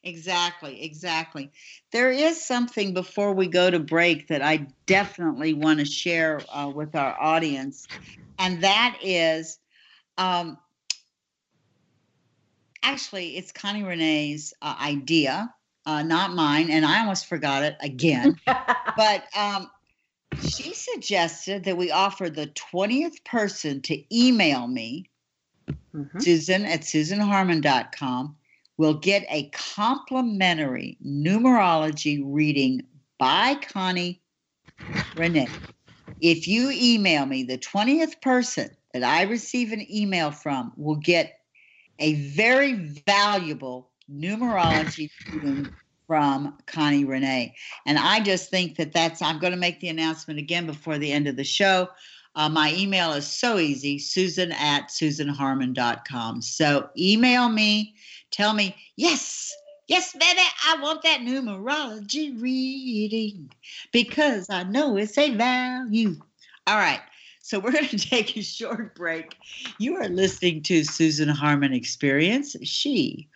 [0.04, 1.52] Exactly, exactly.
[1.92, 6.72] There is something before we go to break that I definitely want to share uh,
[6.74, 7.88] with our audience,
[8.38, 9.60] and that is
[10.18, 10.58] um,
[12.82, 15.54] actually it's Connie Renee's uh, idea,
[15.86, 18.40] uh, not mine, and I almost forgot it again.
[18.46, 19.70] but um,
[20.42, 25.10] she suggested that we offer the 20th person to email me
[25.94, 26.20] mm-hmm.
[26.20, 28.36] Susan at SusanHarmon.com,
[28.80, 32.82] will get a complimentary numerology reading
[33.18, 34.22] by Connie
[35.18, 35.50] Renee.
[36.22, 41.42] If you email me, the 20th person that I receive an email from will get
[42.00, 42.72] a very
[43.06, 45.70] valuable numerology reading
[46.08, 47.54] from Connie Renee.
[47.86, 51.12] And I just think that that's, I'm going to make the announcement again before the
[51.12, 51.90] end of the show.
[52.36, 56.42] Uh, my email is so easy, susan at susanharmon.com.
[56.42, 57.96] So email me,
[58.32, 59.54] tell me, yes,
[59.88, 63.52] yes, baby, I want that numerology reading
[63.92, 66.16] because I know it's a value.
[66.68, 67.02] All right.
[67.42, 69.36] So we're going to take a short break.
[69.80, 72.56] You are listening to Susan Harmon Experience.
[72.64, 73.28] She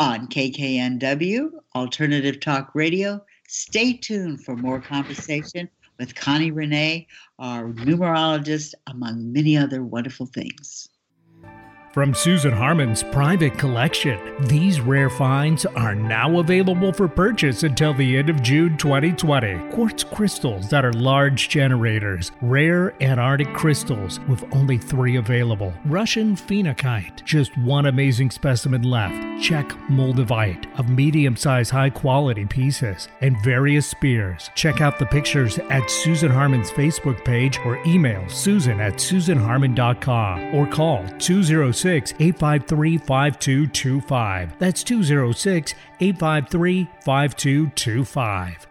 [0.00, 3.24] on KKNW, Alternative Talk Radio.
[3.46, 5.68] Stay tuned for more conversation
[6.00, 7.06] with Connie Renee,
[7.38, 10.88] our numerologist, among many other wonderful things.
[11.92, 18.16] From Susan Harmon's private collection, these rare finds are now available for purchase until the
[18.16, 19.72] end of June 2020.
[19.72, 27.24] Quartz crystals that are large generators, rare Antarctic crystals with only three available, Russian phenakite,
[27.24, 33.88] just one amazing specimen left, Czech moldavite of medium sized high quality pieces, and various
[33.88, 34.48] spears.
[34.54, 40.68] Check out the pictures at Susan Harmon's Facebook page or email susan at susanharmon.com or
[40.68, 44.58] call 206 206 853 5225.
[44.58, 48.66] That's 206 853 5225.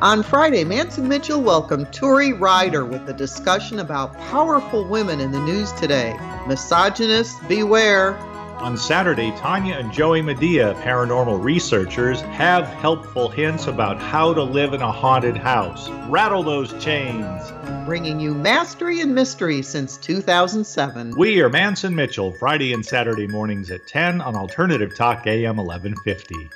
[0.00, 5.40] On Friday, Manson Mitchell welcomed Turi Ryder with a discussion about powerful women in the
[5.40, 6.14] news today.
[6.46, 8.16] Misogynists, beware.
[8.60, 14.74] On Saturday, Tanya and Joey Medea, paranormal researchers, have helpful hints about how to live
[14.74, 15.88] in a haunted house.
[16.08, 17.52] Rattle those chains.
[17.86, 21.14] Bringing you mastery and mystery since 2007.
[21.16, 26.50] We are Manson Mitchell, Friday and Saturday mornings at 10 on Alternative Talk AM 1150.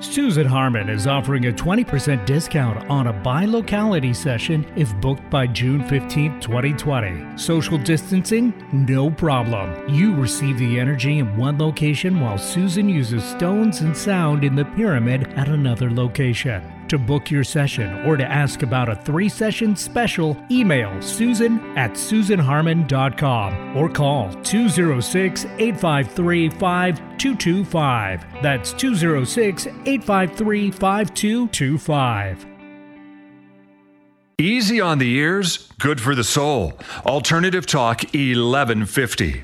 [0.00, 5.86] Susan Harmon is offering a 20% discount on a bilocality session if booked by June
[5.88, 7.36] 15, 2020.
[7.36, 8.54] Social distancing?
[8.72, 9.92] No problem.
[9.92, 14.64] You receive the energy in one location while Susan uses stones and sound in the
[14.64, 16.77] pyramid at another location.
[16.88, 21.90] To book your session or to ask about a three session special, email susan at
[21.92, 28.24] susanharmon.com or call 206 853 5225.
[28.42, 32.46] That's 206 853 5225.
[34.40, 36.72] Easy on the ears, good for the soul.
[37.04, 39.42] Alternative Talk 1150.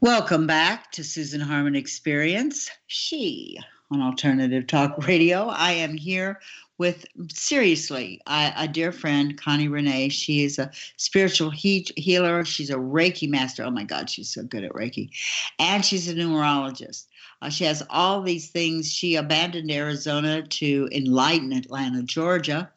[0.00, 2.68] Welcome back to Susan Harmon Experience.
[2.88, 3.58] She
[3.90, 5.48] on Alternative Talk Radio.
[5.48, 6.40] I am here
[6.78, 10.10] with seriously I, a dear friend, Connie Renee.
[10.10, 12.44] She is a spiritual he- healer.
[12.44, 13.64] She's a Reiki master.
[13.64, 15.10] Oh my God, she's so good at Reiki,
[15.58, 17.06] and she's a numerologist.
[17.40, 18.90] Uh, she has all these things.
[18.92, 22.70] She abandoned Arizona to enlighten Atlanta, Georgia,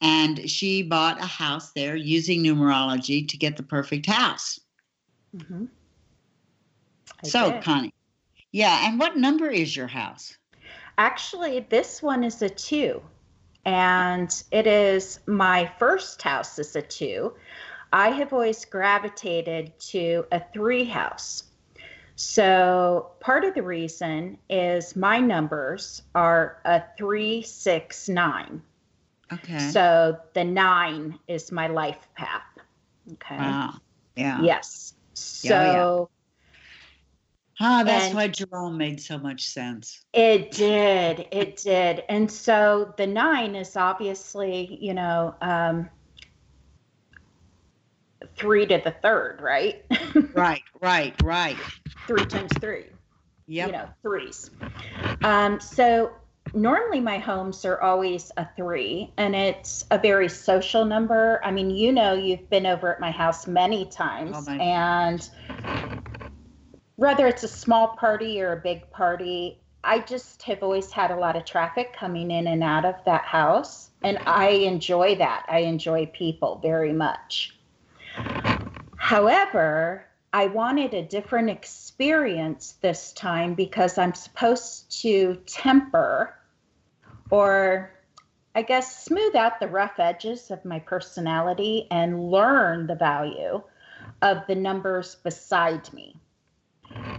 [0.00, 4.60] and she bought a house there using numerology to get the perfect house.
[5.36, 5.64] Mm-hmm.
[7.24, 7.64] So, did.
[7.64, 7.94] Connie,
[8.52, 10.36] yeah, and what number is your house?
[10.98, 13.02] Actually, this one is a two,
[13.64, 17.34] and it is my first house is a two.
[17.92, 21.44] I have always gravitated to a three house.
[22.16, 28.62] So part of the reason is my numbers are a three, six, nine.
[29.32, 29.58] Okay.
[29.58, 32.42] So the nine is my life path.
[33.14, 33.36] Okay.
[33.36, 33.74] Wow.
[34.16, 34.40] Yeah.
[34.42, 34.94] Yes.
[34.96, 36.10] Oh, so
[37.60, 40.04] Ah, that's and why Jerome made so much sense.
[40.12, 41.26] It did.
[41.30, 42.02] It did.
[42.08, 45.88] And so the nine is obviously, you know, um,
[48.36, 49.84] three to the third, right?
[50.34, 51.56] right, right, right.
[52.06, 52.86] Three times three.
[53.46, 53.66] Yeah.
[53.66, 54.50] You know, threes.
[55.22, 56.12] Um, so
[56.54, 61.40] normally my homes are always a three, and it's a very social number.
[61.44, 65.28] I mean, you know, you've been over at my house many times, oh, and
[67.04, 71.16] whether it's a small party or a big party, I just have always had a
[71.16, 73.90] lot of traffic coming in and out of that house.
[74.02, 75.44] And I enjoy that.
[75.50, 77.54] I enjoy people very much.
[78.96, 86.34] However, I wanted a different experience this time because I'm supposed to temper
[87.28, 87.90] or
[88.54, 93.62] I guess smooth out the rough edges of my personality and learn the value
[94.22, 96.16] of the numbers beside me.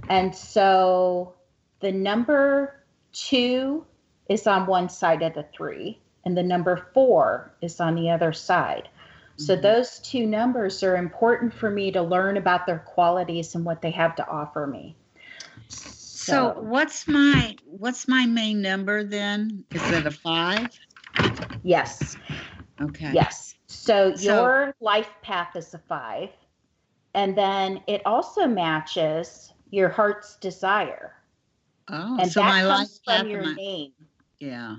[0.09, 1.33] And so
[1.79, 2.83] the number
[3.13, 3.85] two
[4.29, 8.33] is on one side of the three, and the number four is on the other
[8.33, 8.89] side.
[9.37, 9.61] So Mhm.
[9.61, 13.91] those two numbers are important for me to learn about their qualities and what they
[13.91, 14.95] have to offer me.
[15.67, 19.63] So what's my what's my main number then?
[19.71, 20.69] Is it a five?
[21.63, 22.17] yes,
[22.81, 23.11] Okay.
[23.13, 23.55] yes.
[23.67, 26.29] So, So- your life path is a five,
[27.13, 31.13] and then it also matches your heart's desire,
[31.89, 33.91] Oh, and so that my comes path from your my- name.
[34.39, 34.77] yeah.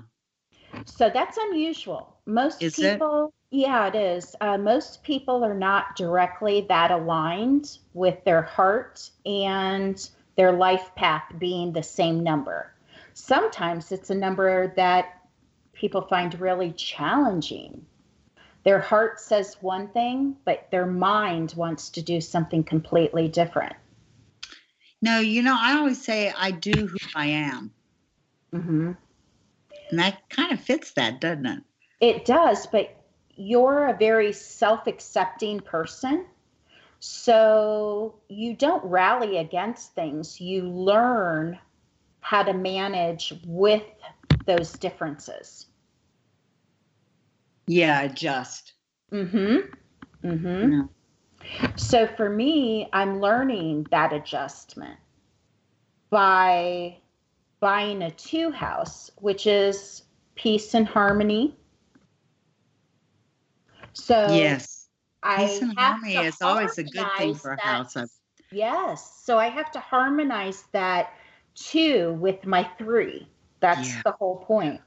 [0.85, 2.17] So that's unusual.
[2.25, 2.93] Most Is it?
[2.93, 4.35] people, yeah, it is.
[4.41, 11.23] Uh, most people are not directly that aligned with their heart and their life path
[11.37, 12.73] being the same number.
[13.13, 15.27] Sometimes it's a number that
[15.73, 17.85] people find really challenging.
[18.63, 23.75] Their heart says one thing, but their mind wants to do something completely different.
[25.01, 27.71] No, you know, I always say I do who I am.
[28.51, 28.91] hmm
[29.89, 31.63] And that kind of fits that, doesn't it?
[31.99, 32.95] It does, but
[33.35, 36.25] you're a very self accepting person.
[36.99, 40.41] So you don't rally against things.
[40.41, 41.59] You learn
[42.21, 43.83] how to manage with
[44.45, 45.67] those differences.
[47.67, 48.73] Yeah, adjust.
[49.11, 50.27] Mm hmm.
[50.27, 50.71] Mm hmm.
[50.71, 50.83] Yeah.
[51.75, 54.97] So for me, I'm learning that adjustment
[56.09, 56.97] by
[57.59, 60.03] buying a two house, which is
[60.35, 61.55] peace and harmony.
[63.93, 64.89] So yes.
[65.23, 67.97] I Peace and harmony is always a good thing for a house.
[67.97, 68.09] I've-
[68.51, 69.23] Yes.
[69.23, 71.13] So I have to harmonize that
[71.55, 73.27] two with my three.
[73.59, 74.01] That's Yeah.
[74.05, 74.79] the whole point.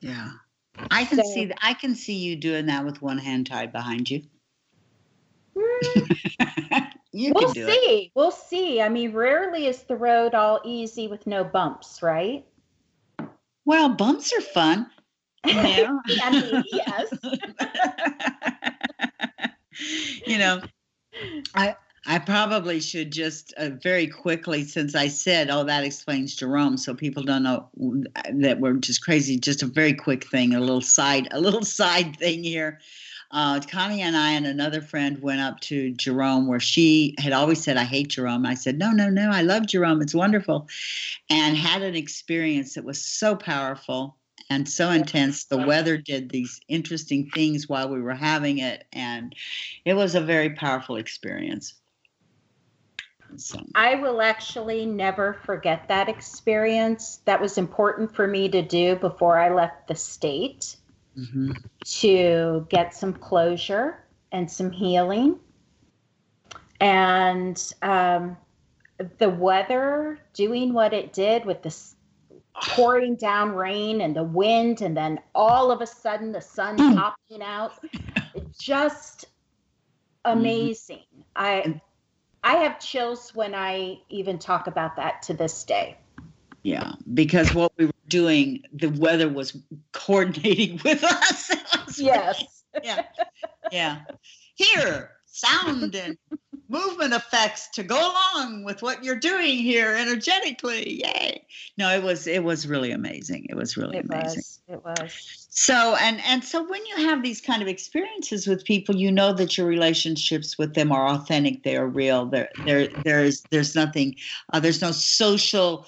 [0.00, 0.30] Yeah.
[0.90, 4.08] I can So- see I can see you doing that with one hand tied behind
[4.08, 4.22] you.
[7.12, 7.72] you we'll do it.
[7.72, 8.12] see.
[8.14, 8.80] We'll see.
[8.80, 12.44] I mean, rarely is the road all easy with no bumps, right?
[13.64, 14.90] Well, bumps are fun.
[15.46, 16.00] You know?
[16.22, 17.12] I yes.
[20.26, 20.62] you know,
[21.54, 21.76] I
[22.06, 26.94] I probably should just uh, very quickly, since I said, "Oh, that explains Jerome," so
[26.94, 27.68] people don't know
[28.34, 29.38] that we're just crazy.
[29.38, 32.80] Just a very quick thing, a little side, a little side thing here.
[33.34, 37.60] Uh, Connie and I and another friend went up to Jerome, where she had always
[37.60, 40.00] said, "I hate Jerome." I said, "No, no, no, I love Jerome.
[40.00, 40.68] It's wonderful,"
[41.28, 44.16] and had an experience that was so powerful
[44.50, 45.46] and so intense.
[45.46, 49.34] The weather did these interesting things while we were having it, and
[49.84, 51.74] it was a very powerful experience.
[53.34, 57.20] So, I will actually never forget that experience.
[57.24, 60.76] That was important for me to do before I left the state
[61.16, 61.56] mhm.
[61.84, 65.38] to get some closure and some healing.
[66.80, 68.36] And um,
[69.18, 71.96] the weather doing what it did with this
[72.62, 76.96] pouring down rain and the wind, and then all of a sudden the sun Mm.
[76.96, 77.72] popping out,
[78.58, 79.26] just
[80.24, 81.02] amazing.
[81.36, 81.80] I
[82.42, 85.96] I have chills when I even talk about that to this day.
[86.64, 89.56] Yeah, because what we were doing, the weather was
[89.92, 91.50] coordinating with us.
[91.98, 92.64] Yes.
[92.82, 93.04] yeah,
[93.70, 94.00] yeah.
[94.56, 96.18] Here, sound and
[96.68, 101.02] movement effects to go along with what you're doing here energetically.
[101.04, 101.46] Yay!
[101.76, 103.46] No, it was it was really amazing.
[103.48, 104.38] It was really It amazing.
[104.38, 104.60] was.
[104.68, 105.46] It was.
[105.50, 109.32] So and and so when you have these kind of experiences with people, you know
[109.34, 111.62] that your relationships with them are authentic.
[111.62, 112.26] They are real.
[112.26, 114.16] There there there's there's nothing.
[114.52, 115.86] Uh, there's no social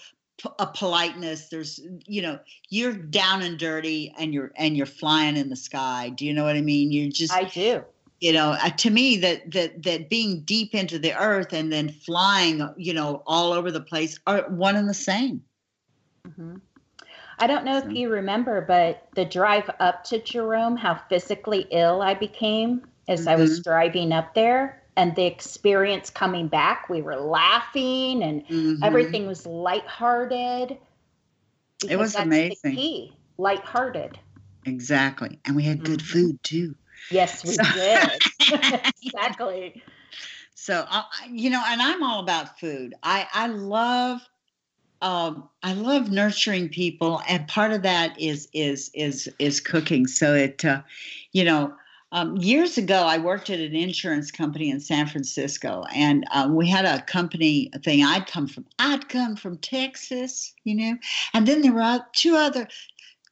[0.59, 1.49] a politeness.
[1.49, 6.11] There's you know you're down and dirty and you're and you're flying in the sky.
[6.11, 6.93] Do you know what I mean?
[6.93, 7.85] You're just I do.
[8.21, 11.89] you know uh, to me that that that being deep into the earth and then
[11.91, 15.43] flying you know all over the place are one and the same.
[16.37, 16.57] hmm
[17.39, 21.67] I don't know So- if you remember, but the drive up to Jerome, how physically
[21.71, 27.03] ill I became as I was driving up there, and the experience coming back, we
[27.03, 28.83] were laughing and Mhm.
[28.83, 30.79] everything was lighthearted.
[31.89, 32.57] It was amazing.
[32.63, 34.19] The key, lighthearted.
[34.65, 36.07] Exactly, and we had good Mhm.
[36.13, 36.75] food too.
[37.11, 38.23] Yes, we So- did.
[39.03, 39.83] exactly.
[40.55, 42.95] So uh, you know, and I'm all about food.
[43.03, 44.21] I I love
[45.03, 50.07] um I love nurturing people and part of that is is is is cooking.
[50.07, 50.83] So it uh
[51.33, 51.75] you know,
[52.13, 56.69] um, years ago, I worked at an insurance company in San Francisco, and uh, we
[56.69, 58.05] had a company thing.
[58.05, 60.97] I'd come from, I'd come from Texas, you know,
[61.35, 62.69] and then there were two other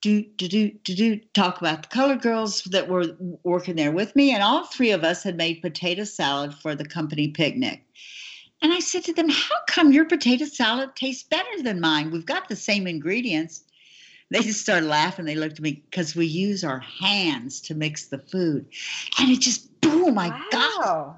[0.04, 4.14] do do do do do talk about the colored girls that were working there with
[4.14, 7.82] me, and all three of us had made potato salad for the company picnic.
[8.60, 12.10] And I said to them, "How come your potato salad tastes better than mine?
[12.10, 13.64] We've got the same ingredients."
[14.30, 15.24] They just started laughing.
[15.24, 18.66] They looked at me because we use our hands to mix the food,
[19.18, 20.44] and it just oh my wow.
[20.50, 21.16] god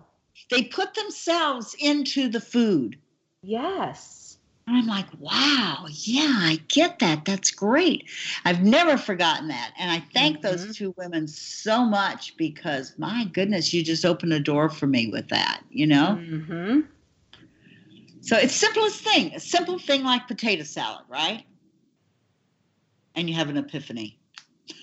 [0.50, 2.98] they put themselves into the food
[3.42, 4.38] Yes.
[4.66, 8.04] and i'm like wow yeah i get that that's great
[8.44, 10.42] i've never forgotten that and i thank Mhm.
[10.42, 15.08] those two women so much because my goodness you just opened a door for me
[15.08, 16.80] with that you know Mm-hmm.
[18.20, 21.44] So it's simplest thing, a simple thing like potato salad, right?
[23.16, 24.18] And you have an epiphany.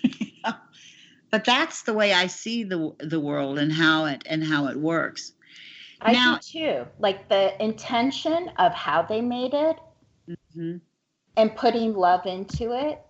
[1.30, 4.76] but that's the way I see the the world and how it and how it
[4.76, 5.32] works.
[6.00, 6.86] I Now- do too.
[6.98, 9.78] Like the intention of how they made it
[10.56, 10.80] Mhm.
[11.36, 13.00] and putting love into it.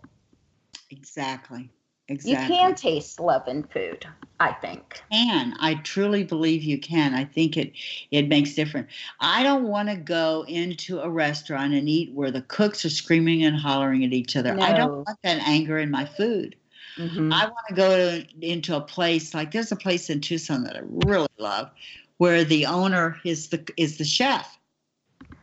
[0.90, 1.70] Exactly.
[2.08, 4.06] You can taste love in food,
[4.38, 5.00] I think.
[5.10, 5.54] can.
[5.58, 7.14] I truly believe you can.
[7.14, 7.72] I think it
[8.10, 8.88] it makes different.
[9.20, 13.44] I don't want to go into a restaurant and eat where the cooks are screaming
[13.44, 14.58] and hollering at each other.
[14.60, 16.56] I don't want that anger in my food.
[16.98, 17.32] Mhm.
[17.32, 20.76] I want to go to, into a place like there's a place in Tucson that
[20.76, 21.70] I really love,
[22.18, 24.58] where the owner is the is the chef,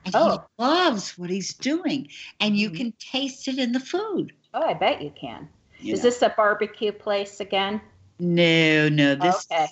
[0.06, 0.32] and Oh.
[0.32, 2.08] he loves what he's doing,
[2.40, 2.76] and you Mhm.
[2.78, 4.34] can taste it in the food.
[4.54, 5.50] Oh, I bet you can.
[5.84, 6.10] Is know.
[6.10, 7.82] this a barbecue place again?
[8.20, 9.16] No, no.
[9.16, 9.68] This okay.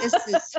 [0.00, 0.56] this is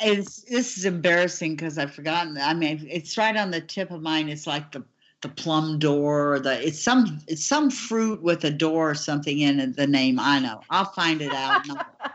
[0.00, 2.36] it's this is embarrassing because I've forgotten.
[2.38, 4.28] I mean, it's right on the tip of mine.
[4.28, 4.84] It's like the
[5.22, 6.34] the plum door.
[6.34, 9.86] Or the it's some it's some fruit with a door or something in it, the
[9.86, 10.18] name.
[10.20, 10.60] I know.
[10.70, 11.66] I'll find it out.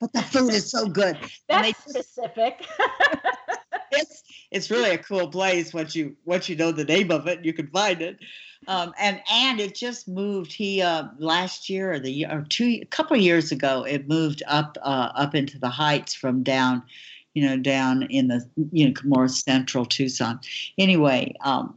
[0.00, 1.18] but the food is so good.
[1.48, 2.66] That's just- specific.
[3.92, 7.44] it's it's really a cool place once you once you know the name of it
[7.44, 8.18] you can find it
[8.70, 12.80] um, and and it just moved he uh, last year or the year or two
[12.82, 16.82] a couple of years ago it moved up uh, up into the heights from down
[17.34, 20.40] you know down in the you know more central tucson.
[20.78, 21.74] Anyway um,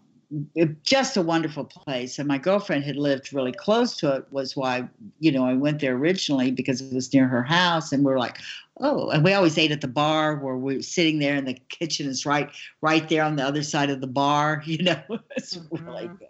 [0.56, 4.56] it, just a wonderful place and my girlfriend had lived really close to it was
[4.56, 4.88] why
[5.20, 8.20] you know i went there originally because it was near her house and we are
[8.20, 8.38] like
[8.80, 11.56] oh and we always ate at the bar where we we're sitting there and the
[11.70, 12.50] kitchen is right
[12.82, 15.02] right there on the other side of the bar you know?
[15.38, 16.18] It's really Mhm.
[16.20, 16.28] good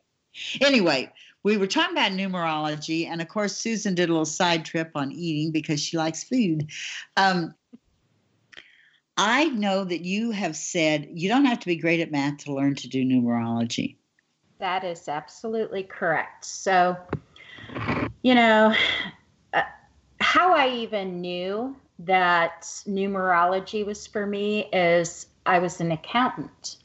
[0.62, 1.12] anyway
[1.44, 5.12] we were talking about numerology and of course susan did a little side trip on
[5.12, 6.70] eating because she likes food.
[7.18, 7.54] Um,
[9.18, 12.54] i know that you have said you don't have to be great at math to
[12.54, 13.98] learn to do numerology.
[14.60, 16.46] That is absolutely correct.
[16.46, 16.96] So,
[18.22, 18.74] you know,
[19.54, 19.62] uh,
[20.22, 26.78] how I even knew that numerology was for me is I was an accountant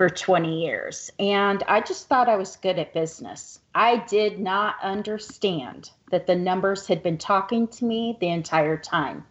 [0.00, 3.60] for 20 years and I just thought I was good at business.
[3.74, 9.26] I did not understand that the numbers had been talking to me the entire time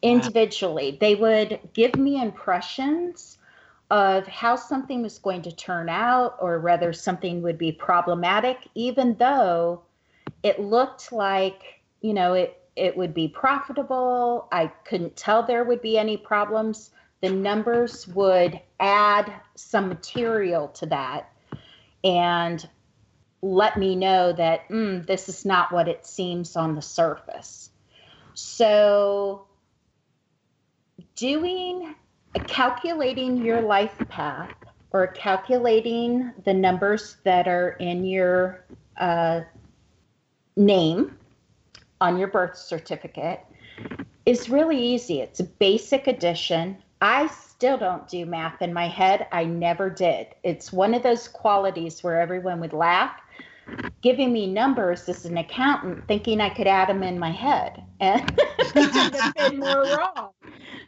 [0.00, 0.96] individually.
[1.00, 3.38] They would give me impressions
[3.90, 9.16] of how something was going to turn out or whether something would be problematic even
[9.16, 9.82] though
[10.44, 15.82] it looked like you know it it would be profitable i couldn't tell there would
[15.82, 16.92] be any problems
[17.22, 21.32] the numbers would add some material to that
[22.04, 22.68] and
[23.40, 27.70] let me know that mm, this is not what it seems on the surface
[28.34, 29.46] so
[31.16, 31.94] doing
[32.46, 34.52] calculating your life path
[34.92, 38.64] or calculating the numbers that are in your
[38.98, 39.40] uh,
[40.56, 41.16] name
[42.00, 43.40] on your birth certificate
[44.26, 45.20] is really easy.
[45.20, 46.78] It's basic addition.
[47.02, 49.26] I still don't do math in my head.
[49.32, 50.28] I never did.
[50.44, 53.10] It's one of those qualities where everyone would laugh.
[54.02, 58.40] Giving me numbers as an accountant, thinking I could add them in my head, and
[58.74, 60.30] have been more wrong.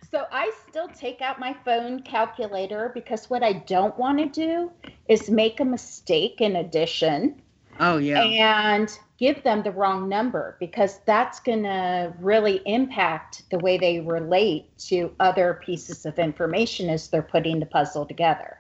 [0.09, 4.71] So I still take out my phone calculator because what I don't want to do
[5.09, 7.43] is make a mistake in addition
[7.81, 13.59] oh yeah and give them the wrong number because that's going to really impact the
[13.59, 18.59] way they relate to other pieces of information as they're putting the puzzle together.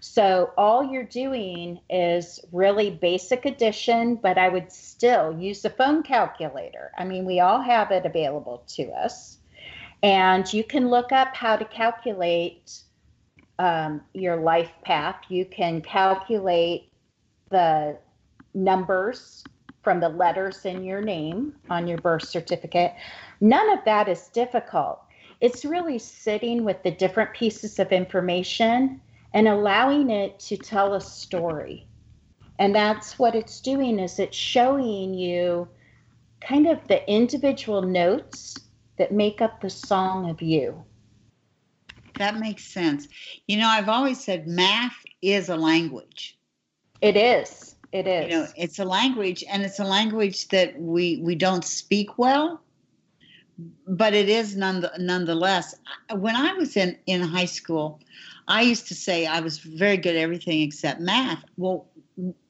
[0.00, 6.02] So all you're doing is really basic addition, but I would still use a phone
[6.02, 6.90] calculator.
[6.98, 9.38] I mean, we all have it available to us.
[10.02, 12.80] And you can look up how to calculate
[13.58, 15.16] um, your life path.
[15.28, 16.90] You can calculate
[17.50, 17.98] the
[18.54, 19.44] numbers
[19.82, 22.94] from the letters in your name on your birth certificate.
[23.40, 25.00] None of that is difficult.
[25.40, 29.00] It's really sitting with the different pieces of information
[29.34, 31.86] and allowing it to tell a story.
[32.58, 35.68] And that's what it's doing is it's showing you
[36.40, 38.56] kind of the individual notes
[38.98, 40.84] that make up the song of you.
[42.18, 43.08] that makes sense
[43.46, 46.38] you know i've always said math is a language
[47.00, 47.73] It is.
[47.94, 48.30] It is.
[48.30, 52.60] you know it's a language and it's a language that we we don't speak well
[53.86, 55.74] but it is none, nonetheless.
[56.12, 58.00] When I was in, in high school,
[58.48, 61.44] I used to say I was very good at everything except math.
[61.56, 61.86] Well,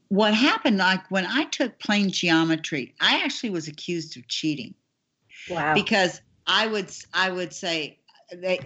[0.08, 4.74] what happened, like when I took plane geometry, I actually was accused of cheating.
[5.50, 5.74] Wow.
[5.74, 7.98] Because I would, I would say,
[8.32, 8.58] they,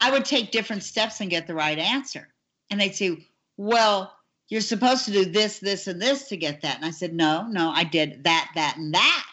[0.00, 2.28] I would take different steps and get the right answer.
[2.70, 3.26] And they'd say,
[3.56, 4.14] well,
[4.50, 6.76] you're supposed to do this, this, and this to get that.
[6.76, 9.26] And I said, no, no, I did that, that, and that,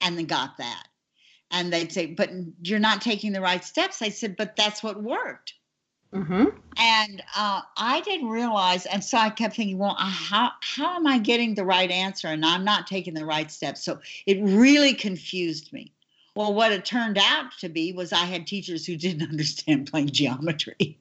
[0.00, 0.84] and then got that.
[1.50, 2.30] And they'd say, but
[2.62, 4.00] you're not taking the right steps.
[4.00, 5.54] I said, but that's what worked.
[6.14, 6.46] Mm-hmm.
[6.76, 11.18] And uh, I didn't realize, and so I kept thinking, well, how how am I
[11.18, 13.84] getting the right answer, and I'm not taking the right steps?
[13.84, 15.92] So it really confused me.
[16.34, 20.08] Well, what it turned out to be was I had teachers who didn't understand plane
[20.08, 20.98] geometry.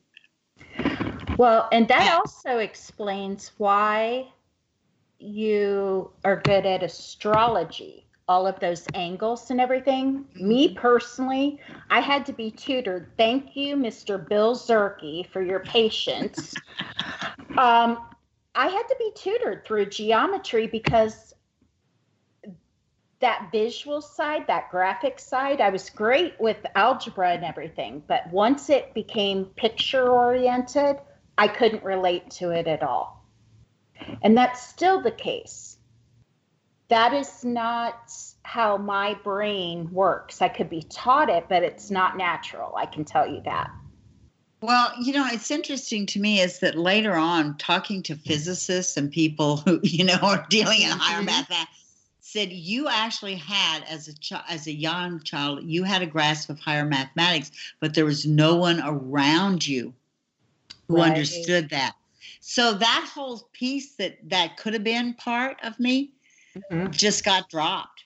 [1.39, 4.27] Well, and that also explains why
[5.19, 10.25] you are good at astrology all of those angles and everything.
[10.35, 10.77] Me mm-hmm.
[10.77, 11.59] personally,
[11.89, 13.11] I had to be tutored.
[13.17, 14.27] Thank you, Mr.
[14.27, 16.53] Bill Zerke, for your patience.
[17.57, 18.05] um,
[18.53, 21.33] I had to be tutored through geometry because
[23.21, 28.03] that visual side, that graphic side, I was great with algebra and everything.
[28.07, 30.97] But once it became picture oriented,
[31.39, 33.25] I couldn't relate to it at all.
[34.21, 35.77] And that's still the case
[36.89, 38.11] that is not
[38.43, 40.41] how my brain works.
[40.41, 42.75] I could be taught it, but it's not natural.
[42.75, 43.69] I can tell you that.
[44.61, 49.11] Well, you know, it's interesting to me is that later on, talking to physicists and
[49.11, 51.25] people who, you know, are dealing in higher mm-hmm.
[51.27, 51.67] math,
[52.19, 56.49] said you actually had as a ch- as a young child, you had a grasp
[56.49, 59.93] of higher mathematics, but there was no one around you
[60.89, 61.11] who right.
[61.11, 61.93] understood that.
[62.41, 66.13] So that whole piece that that could have been part of me
[66.57, 66.91] mm-hmm.
[66.91, 68.03] just got dropped.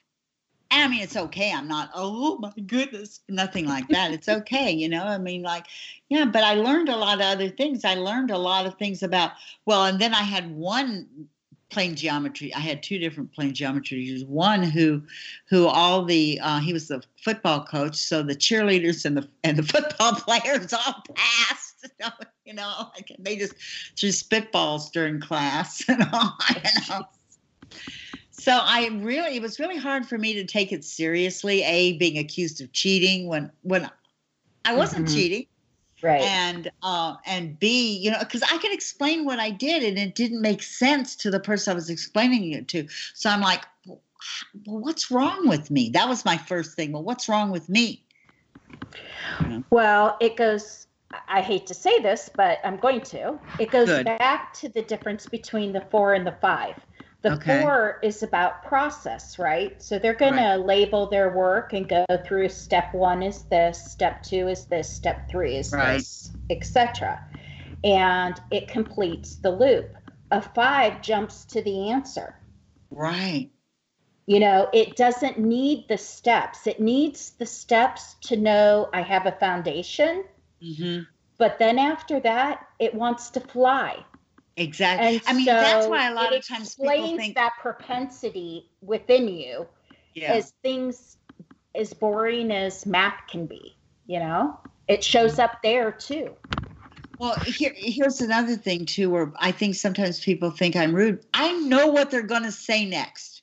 [0.70, 1.52] I mean, it's okay.
[1.52, 4.12] I'm not, oh my goodness, nothing like that.
[4.12, 5.04] It's okay, you know.
[5.04, 5.66] I mean, like,
[6.08, 7.84] yeah, but I learned a lot of other things.
[7.84, 9.32] I learned a lot of things about,
[9.66, 11.28] well, and then I had one
[11.70, 12.52] plane geometry.
[12.54, 15.02] I had two different plane geometry One who,
[15.48, 19.56] who all the uh, he was the football coach, so the cheerleaders and the and
[19.56, 21.70] the football players all passed.
[21.84, 22.12] You know,
[23.18, 23.54] they just
[23.98, 26.36] threw spitballs during class and all.
[26.54, 27.06] You know
[28.44, 31.62] so I really, it was really hard for me to take it seriously.
[31.62, 33.90] A being accused of cheating when when
[34.66, 35.14] I wasn't mm-hmm.
[35.14, 35.46] cheating,
[36.02, 36.20] right?
[36.20, 40.14] And uh, and B, you know, because I could explain what I did, and it
[40.14, 42.86] didn't make sense to the person I was explaining it to.
[43.14, 44.00] So I'm like, well,
[44.66, 45.88] what's wrong with me?
[45.90, 46.92] That was my first thing.
[46.92, 48.04] Well, what's wrong with me?
[49.70, 50.86] Well, it goes.
[51.28, 53.38] I hate to say this, but I'm going to.
[53.58, 54.06] It goes Good.
[54.06, 56.80] back to the difference between the four and the five
[57.24, 57.62] the okay.
[57.62, 59.82] four is about process, right?
[59.82, 60.56] So they're going right.
[60.56, 64.94] to label their work and go through step one is this, step two is this,
[64.94, 65.96] step three is right.
[65.96, 67.26] this, etc.
[67.82, 69.96] And it completes the loop.
[70.32, 72.38] A five jumps to the answer.
[72.90, 73.50] Right.
[74.26, 76.66] You know, it doesn't need the steps.
[76.66, 80.24] It needs the steps to know I have a foundation.
[80.64, 81.02] Mm-hmm.
[81.36, 84.04] But then after that, it wants to fly.
[84.56, 85.16] Exactly.
[85.16, 89.28] And I mean, so that's why a lot of times people think that propensity within
[89.28, 89.66] you
[90.14, 90.34] yeah.
[90.34, 91.16] is things
[91.74, 93.76] as boring as math can be.
[94.06, 96.36] You know, it shows up there too.
[97.18, 101.24] Well, here, here's another thing too, where I think sometimes people think I'm rude.
[101.32, 103.42] I know what they're going to say next,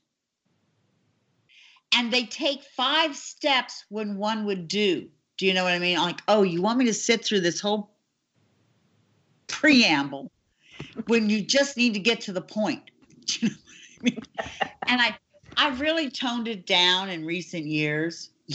[1.94, 5.10] and they take five steps when one would do.
[5.42, 5.98] Do you know what I mean?
[5.98, 7.90] Like, oh, you want me to sit through this whole
[9.48, 10.32] preamble
[11.08, 12.92] when you just need to get to the point.
[13.42, 14.18] You know I mean?
[14.88, 15.18] and I
[15.58, 18.30] I've really toned it down in recent years.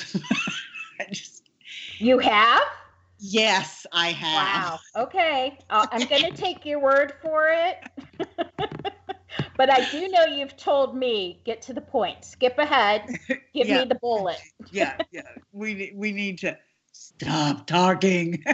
[1.11, 1.43] just,
[1.99, 2.63] you have?
[3.19, 4.35] Yes, I have.
[4.35, 4.79] Wow.
[5.05, 5.59] Okay.
[5.71, 7.79] Uh, I'm going to take your word for it.
[9.57, 12.25] but I do know you've told me get to the point.
[12.25, 13.09] Skip ahead.
[13.55, 13.79] Give yeah.
[13.79, 14.41] me the bullet.
[14.71, 15.23] yeah, yeah.
[15.53, 16.57] We we need to
[16.97, 18.45] stop talking.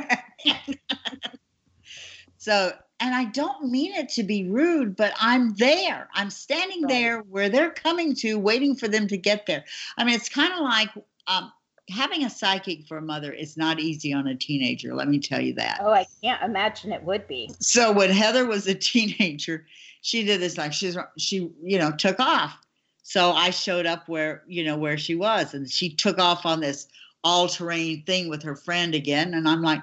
[2.38, 2.72] so
[3.02, 6.08] and I don't mean it to be rude, but I'm there.
[6.14, 6.88] I'm standing right.
[6.88, 9.64] there where they're coming to, waiting for them to get there.
[9.98, 10.88] I mean, it's kind of like
[11.26, 11.52] um,
[11.90, 14.94] having a psychic for a mother is not easy on a teenager.
[14.94, 15.80] Let me tell you that.
[15.82, 17.50] Oh, I can't imagine it would be.
[17.58, 19.66] So when Heather was a teenager,
[20.00, 22.56] she did this like she's she you know took off.
[23.02, 26.60] So I showed up where you know where she was, and she took off on
[26.60, 26.86] this
[27.24, 29.82] all terrain thing with her friend again, and I'm like,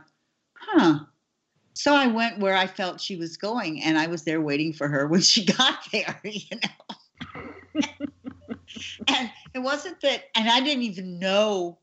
[0.53, 0.99] huh
[1.79, 4.89] so I went where I felt she was going, and I was there waiting for
[4.89, 7.81] her when she got there, you know.
[9.07, 11.77] and it wasn't that, and I didn't even know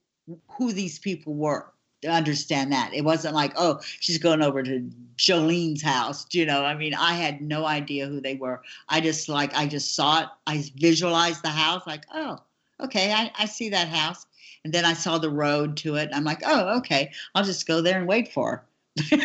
[0.51, 2.93] who these people were to understand that.
[2.93, 6.27] It wasn't like, oh, she's going over to Jolene's house.
[6.31, 8.61] You know, I mean, I had no idea who they were.
[8.91, 10.29] I just like, I just saw it.
[10.47, 12.41] I visualized the house like, oh,
[12.81, 14.27] okay, I, I see that house.
[14.67, 16.11] And then I saw the road to it.
[16.13, 18.65] I'm like, oh, okay, I'll just go there and wait for her.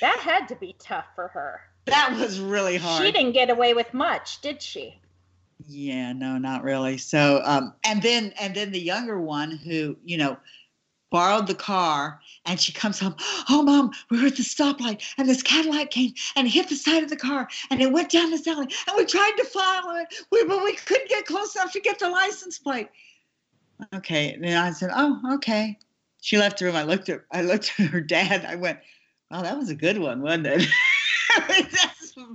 [0.00, 1.62] that had to be tough for her.
[1.86, 3.04] That was really hard.
[3.04, 5.00] She didn't get away with much, did she?
[5.66, 6.98] Yeah, no, not really.
[6.98, 10.36] So, um, and then and then the younger one who, you know,
[11.10, 13.16] borrowed the car and she comes home
[13.48, 17.02] oh mom we were at the stoplight and this cadillac came and hit the side
[17.02, 20.06] of the car and it went down this alley and we tried to follow it
[20.30, 22.90] we, but we couldn't get close enough to get the license plate
[23.94, 24.32] okay.
[24.32, 25.78] And i said oh okay.
[26.20, 26.76] She left the room.
[26.76, 28.44] I looked at i looked at her dad.
[28.44, 28.78] I went
[29.30, 30.68] oh that was a good one wasn't it?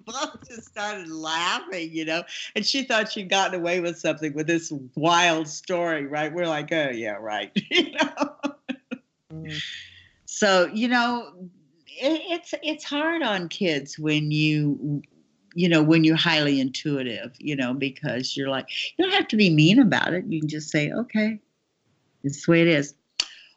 [0.06, 2.24] Both just started laughing, you know,
[2.56, 6.34] and she thought she'd gotten away with something with this wild story, right?
[6.34, 8.36] We're like, oh yeah, right, you know.
[9.32, 9.62] Mm.
[10.26, 11.50] So you know,
[11.88, 15.02] it, it's it's hard on kids when you
[15.54, 19.38] you know when you're highly intuitive, you know, because you're like you don't have to
[19.38, 20.26] be mean about it.
[20.28, 21.39] You can just say, okay,
[22.24, 22.95] it's the way it is.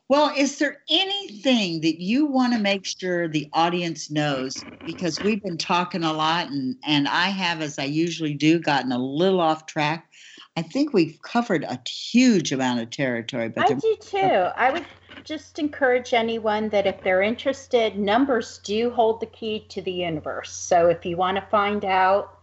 [0.08, 4.62] Well, is there anything that you want to make sure the audience knows?
[4.84, 8.92] Because we've been talking a lot, and, and I have, as I usually do, gotten
[8.92, 10.08] a little off track.
[10.56, 13.48] I think we've covered a huge amount of territory.
[13.48, 13.96] But I do oh.
[14.00, 14.18] too.
[14.56, 14.86] I would
[15.26, 20.52] just encourage anyone that if they're interested, numbers do hold the key to the universe.
[20.52, 22.38] So if you want to find out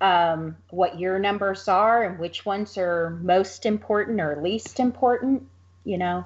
[0.00, 5.42] um, what your numbers are and which ones are most important or least important,
[5.84, 6.24] you know,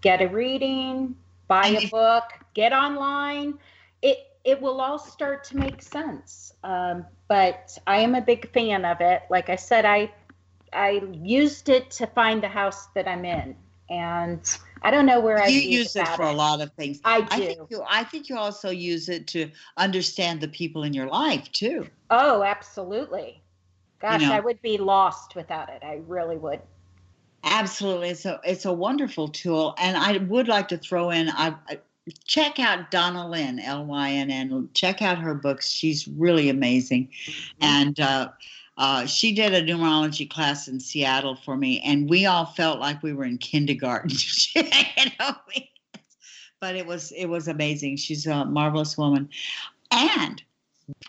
[0.00, 1.14] get a reading,
[1.46, 2.24] buy a book,
[2.54, 3.54] get online.
[4.02, 6.54] It it will all start to make sense.
[6.64, 9.22] Um, but I am a big fan of it.
[9.30, 10.10] Like I said, I
[10.72, 13.54] I used it to find the house that I'm in,
[13.88, 16.32] and I don't know where I use it for it.
[16.32, 17.00] a lot of things.
[17.04, 17.26] I do.
[17.30, 21.06] I think, you, I think you also use it to understand the people in your
[21.06, 21.86] life too.
[22.10, 23.42] Oh, absolutely.
[24.00, 25.82] Gosh, you know, I would be lost without it.
[25.82, 26.60] I really would.
[27.44, 31.30] Absolutely, it's a it's a wonderful tool, and I would like to throw in.
[31.30, 31.78] I, I
[32.24, 34.68] check out Donna Lynn L Y N N.
[34.74, 37.64] Check out her books; she's really amazing, mm-hmm.
[37.64, 38.28] and uh,
[38.80, 43.02] uh, she did a numerology class in Seattle for me, and we all felt like
[43.02, 44.10] we were in kindergarten.
[44.54, 44.62] you
[45.18, 45.34] know,
[46.60, 47.96] but it was it was amazing.
[47.96, 49.28] She's a marvelous woman,
[49.92, 50.42] and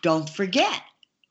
[0.02, 0.82] don't forget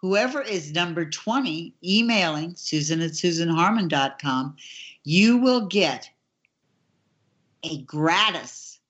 [0.01, 4.57] whoever is number 20 emailing susan at susanharmon.com
[5.05, 6.11] you will get
[7.62, 8.80] a gratis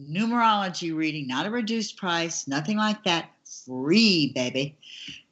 [0.00, 3.30] numerology reading, not a reduced price, nothing like that.
[3.66, 4.76] Free, baby,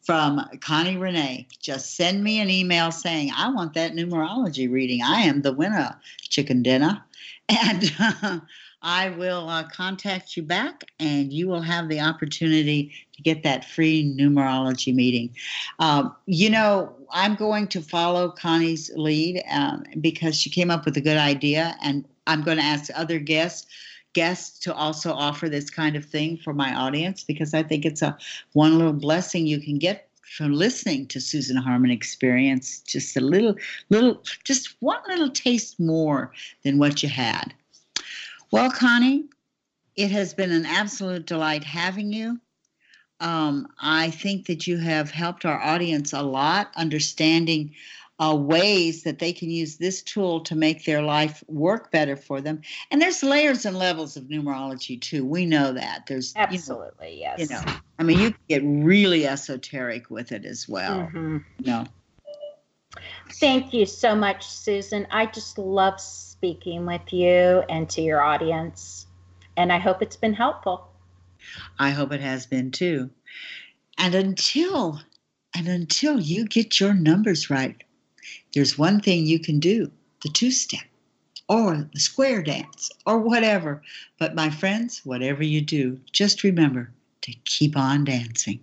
[0.03, 1.47] from Connie Renee.
[1.61, 5.03] Just send me an email saying, I want that numerology reading.
[5.03, 7.03] I am the winner, chicken dinner.
[7.49, 8.39] And uh,
[8.83, 13.65] I will uh, contact you back and you will have the opportunity to get that
[13.65, 15.35] free numerology meeting.
[15.79, 20.97] Um, you know, I'm going to follow Connie's lead um, because she came up with
[20.97, 23.67] a good idea, and I'm going to ask other guests
[24.13, 28.03] guests to also offer this kind of thing for my audience because I think it's
[28.03, 28.17] a
[28.53, 33.57] one little blessing you can get from listening to Susan Harmon experience just a little
[33.91, 36.33] little just one little taste more
[36.65, 37.53] than what you had.
[38.51, 39.25] Well, Connie,
[39.97, 42.41] it has been an absolute delight having you.
[43.21, 47.75] Um, I think that you have helped our audience a lot understanding
[48.23, 52.41] uh, ways that they can use this tool to make their life work better for
[52.41, 52.61] them.
[52.93, 55.25] And there's layers and levels of numerology too.
[55.25, 56.07] We know that.
[56.07, 57.41] There's absolutely you know, yes.
[57.41, 61.01] You know, I mean, you can get really esoteric with it as well.
[61.01, 61.39] Mm-hmm.
[61.61, 61.85] No.
[63.41, 65.05] Thank you so much, Susan.
[65.11, 69.07] I just love speaking with you and to your audience.
[69.57, 70.87] And I hope it's been helpful.
[71.77, 73.11] I hope it has been too.
[73.99, 75.01] And until
[75.57, 77.83] and until you get your numbers right,
[78.55, 79.91] there's one thing you can do,
[80.23, 80.85] the two-step
[81.49, 83.83] or the square dance or whatever.
[84.19, 86.91] But my friends, whatever you do, just remember
[87.23, 88.61] to keep on dancing.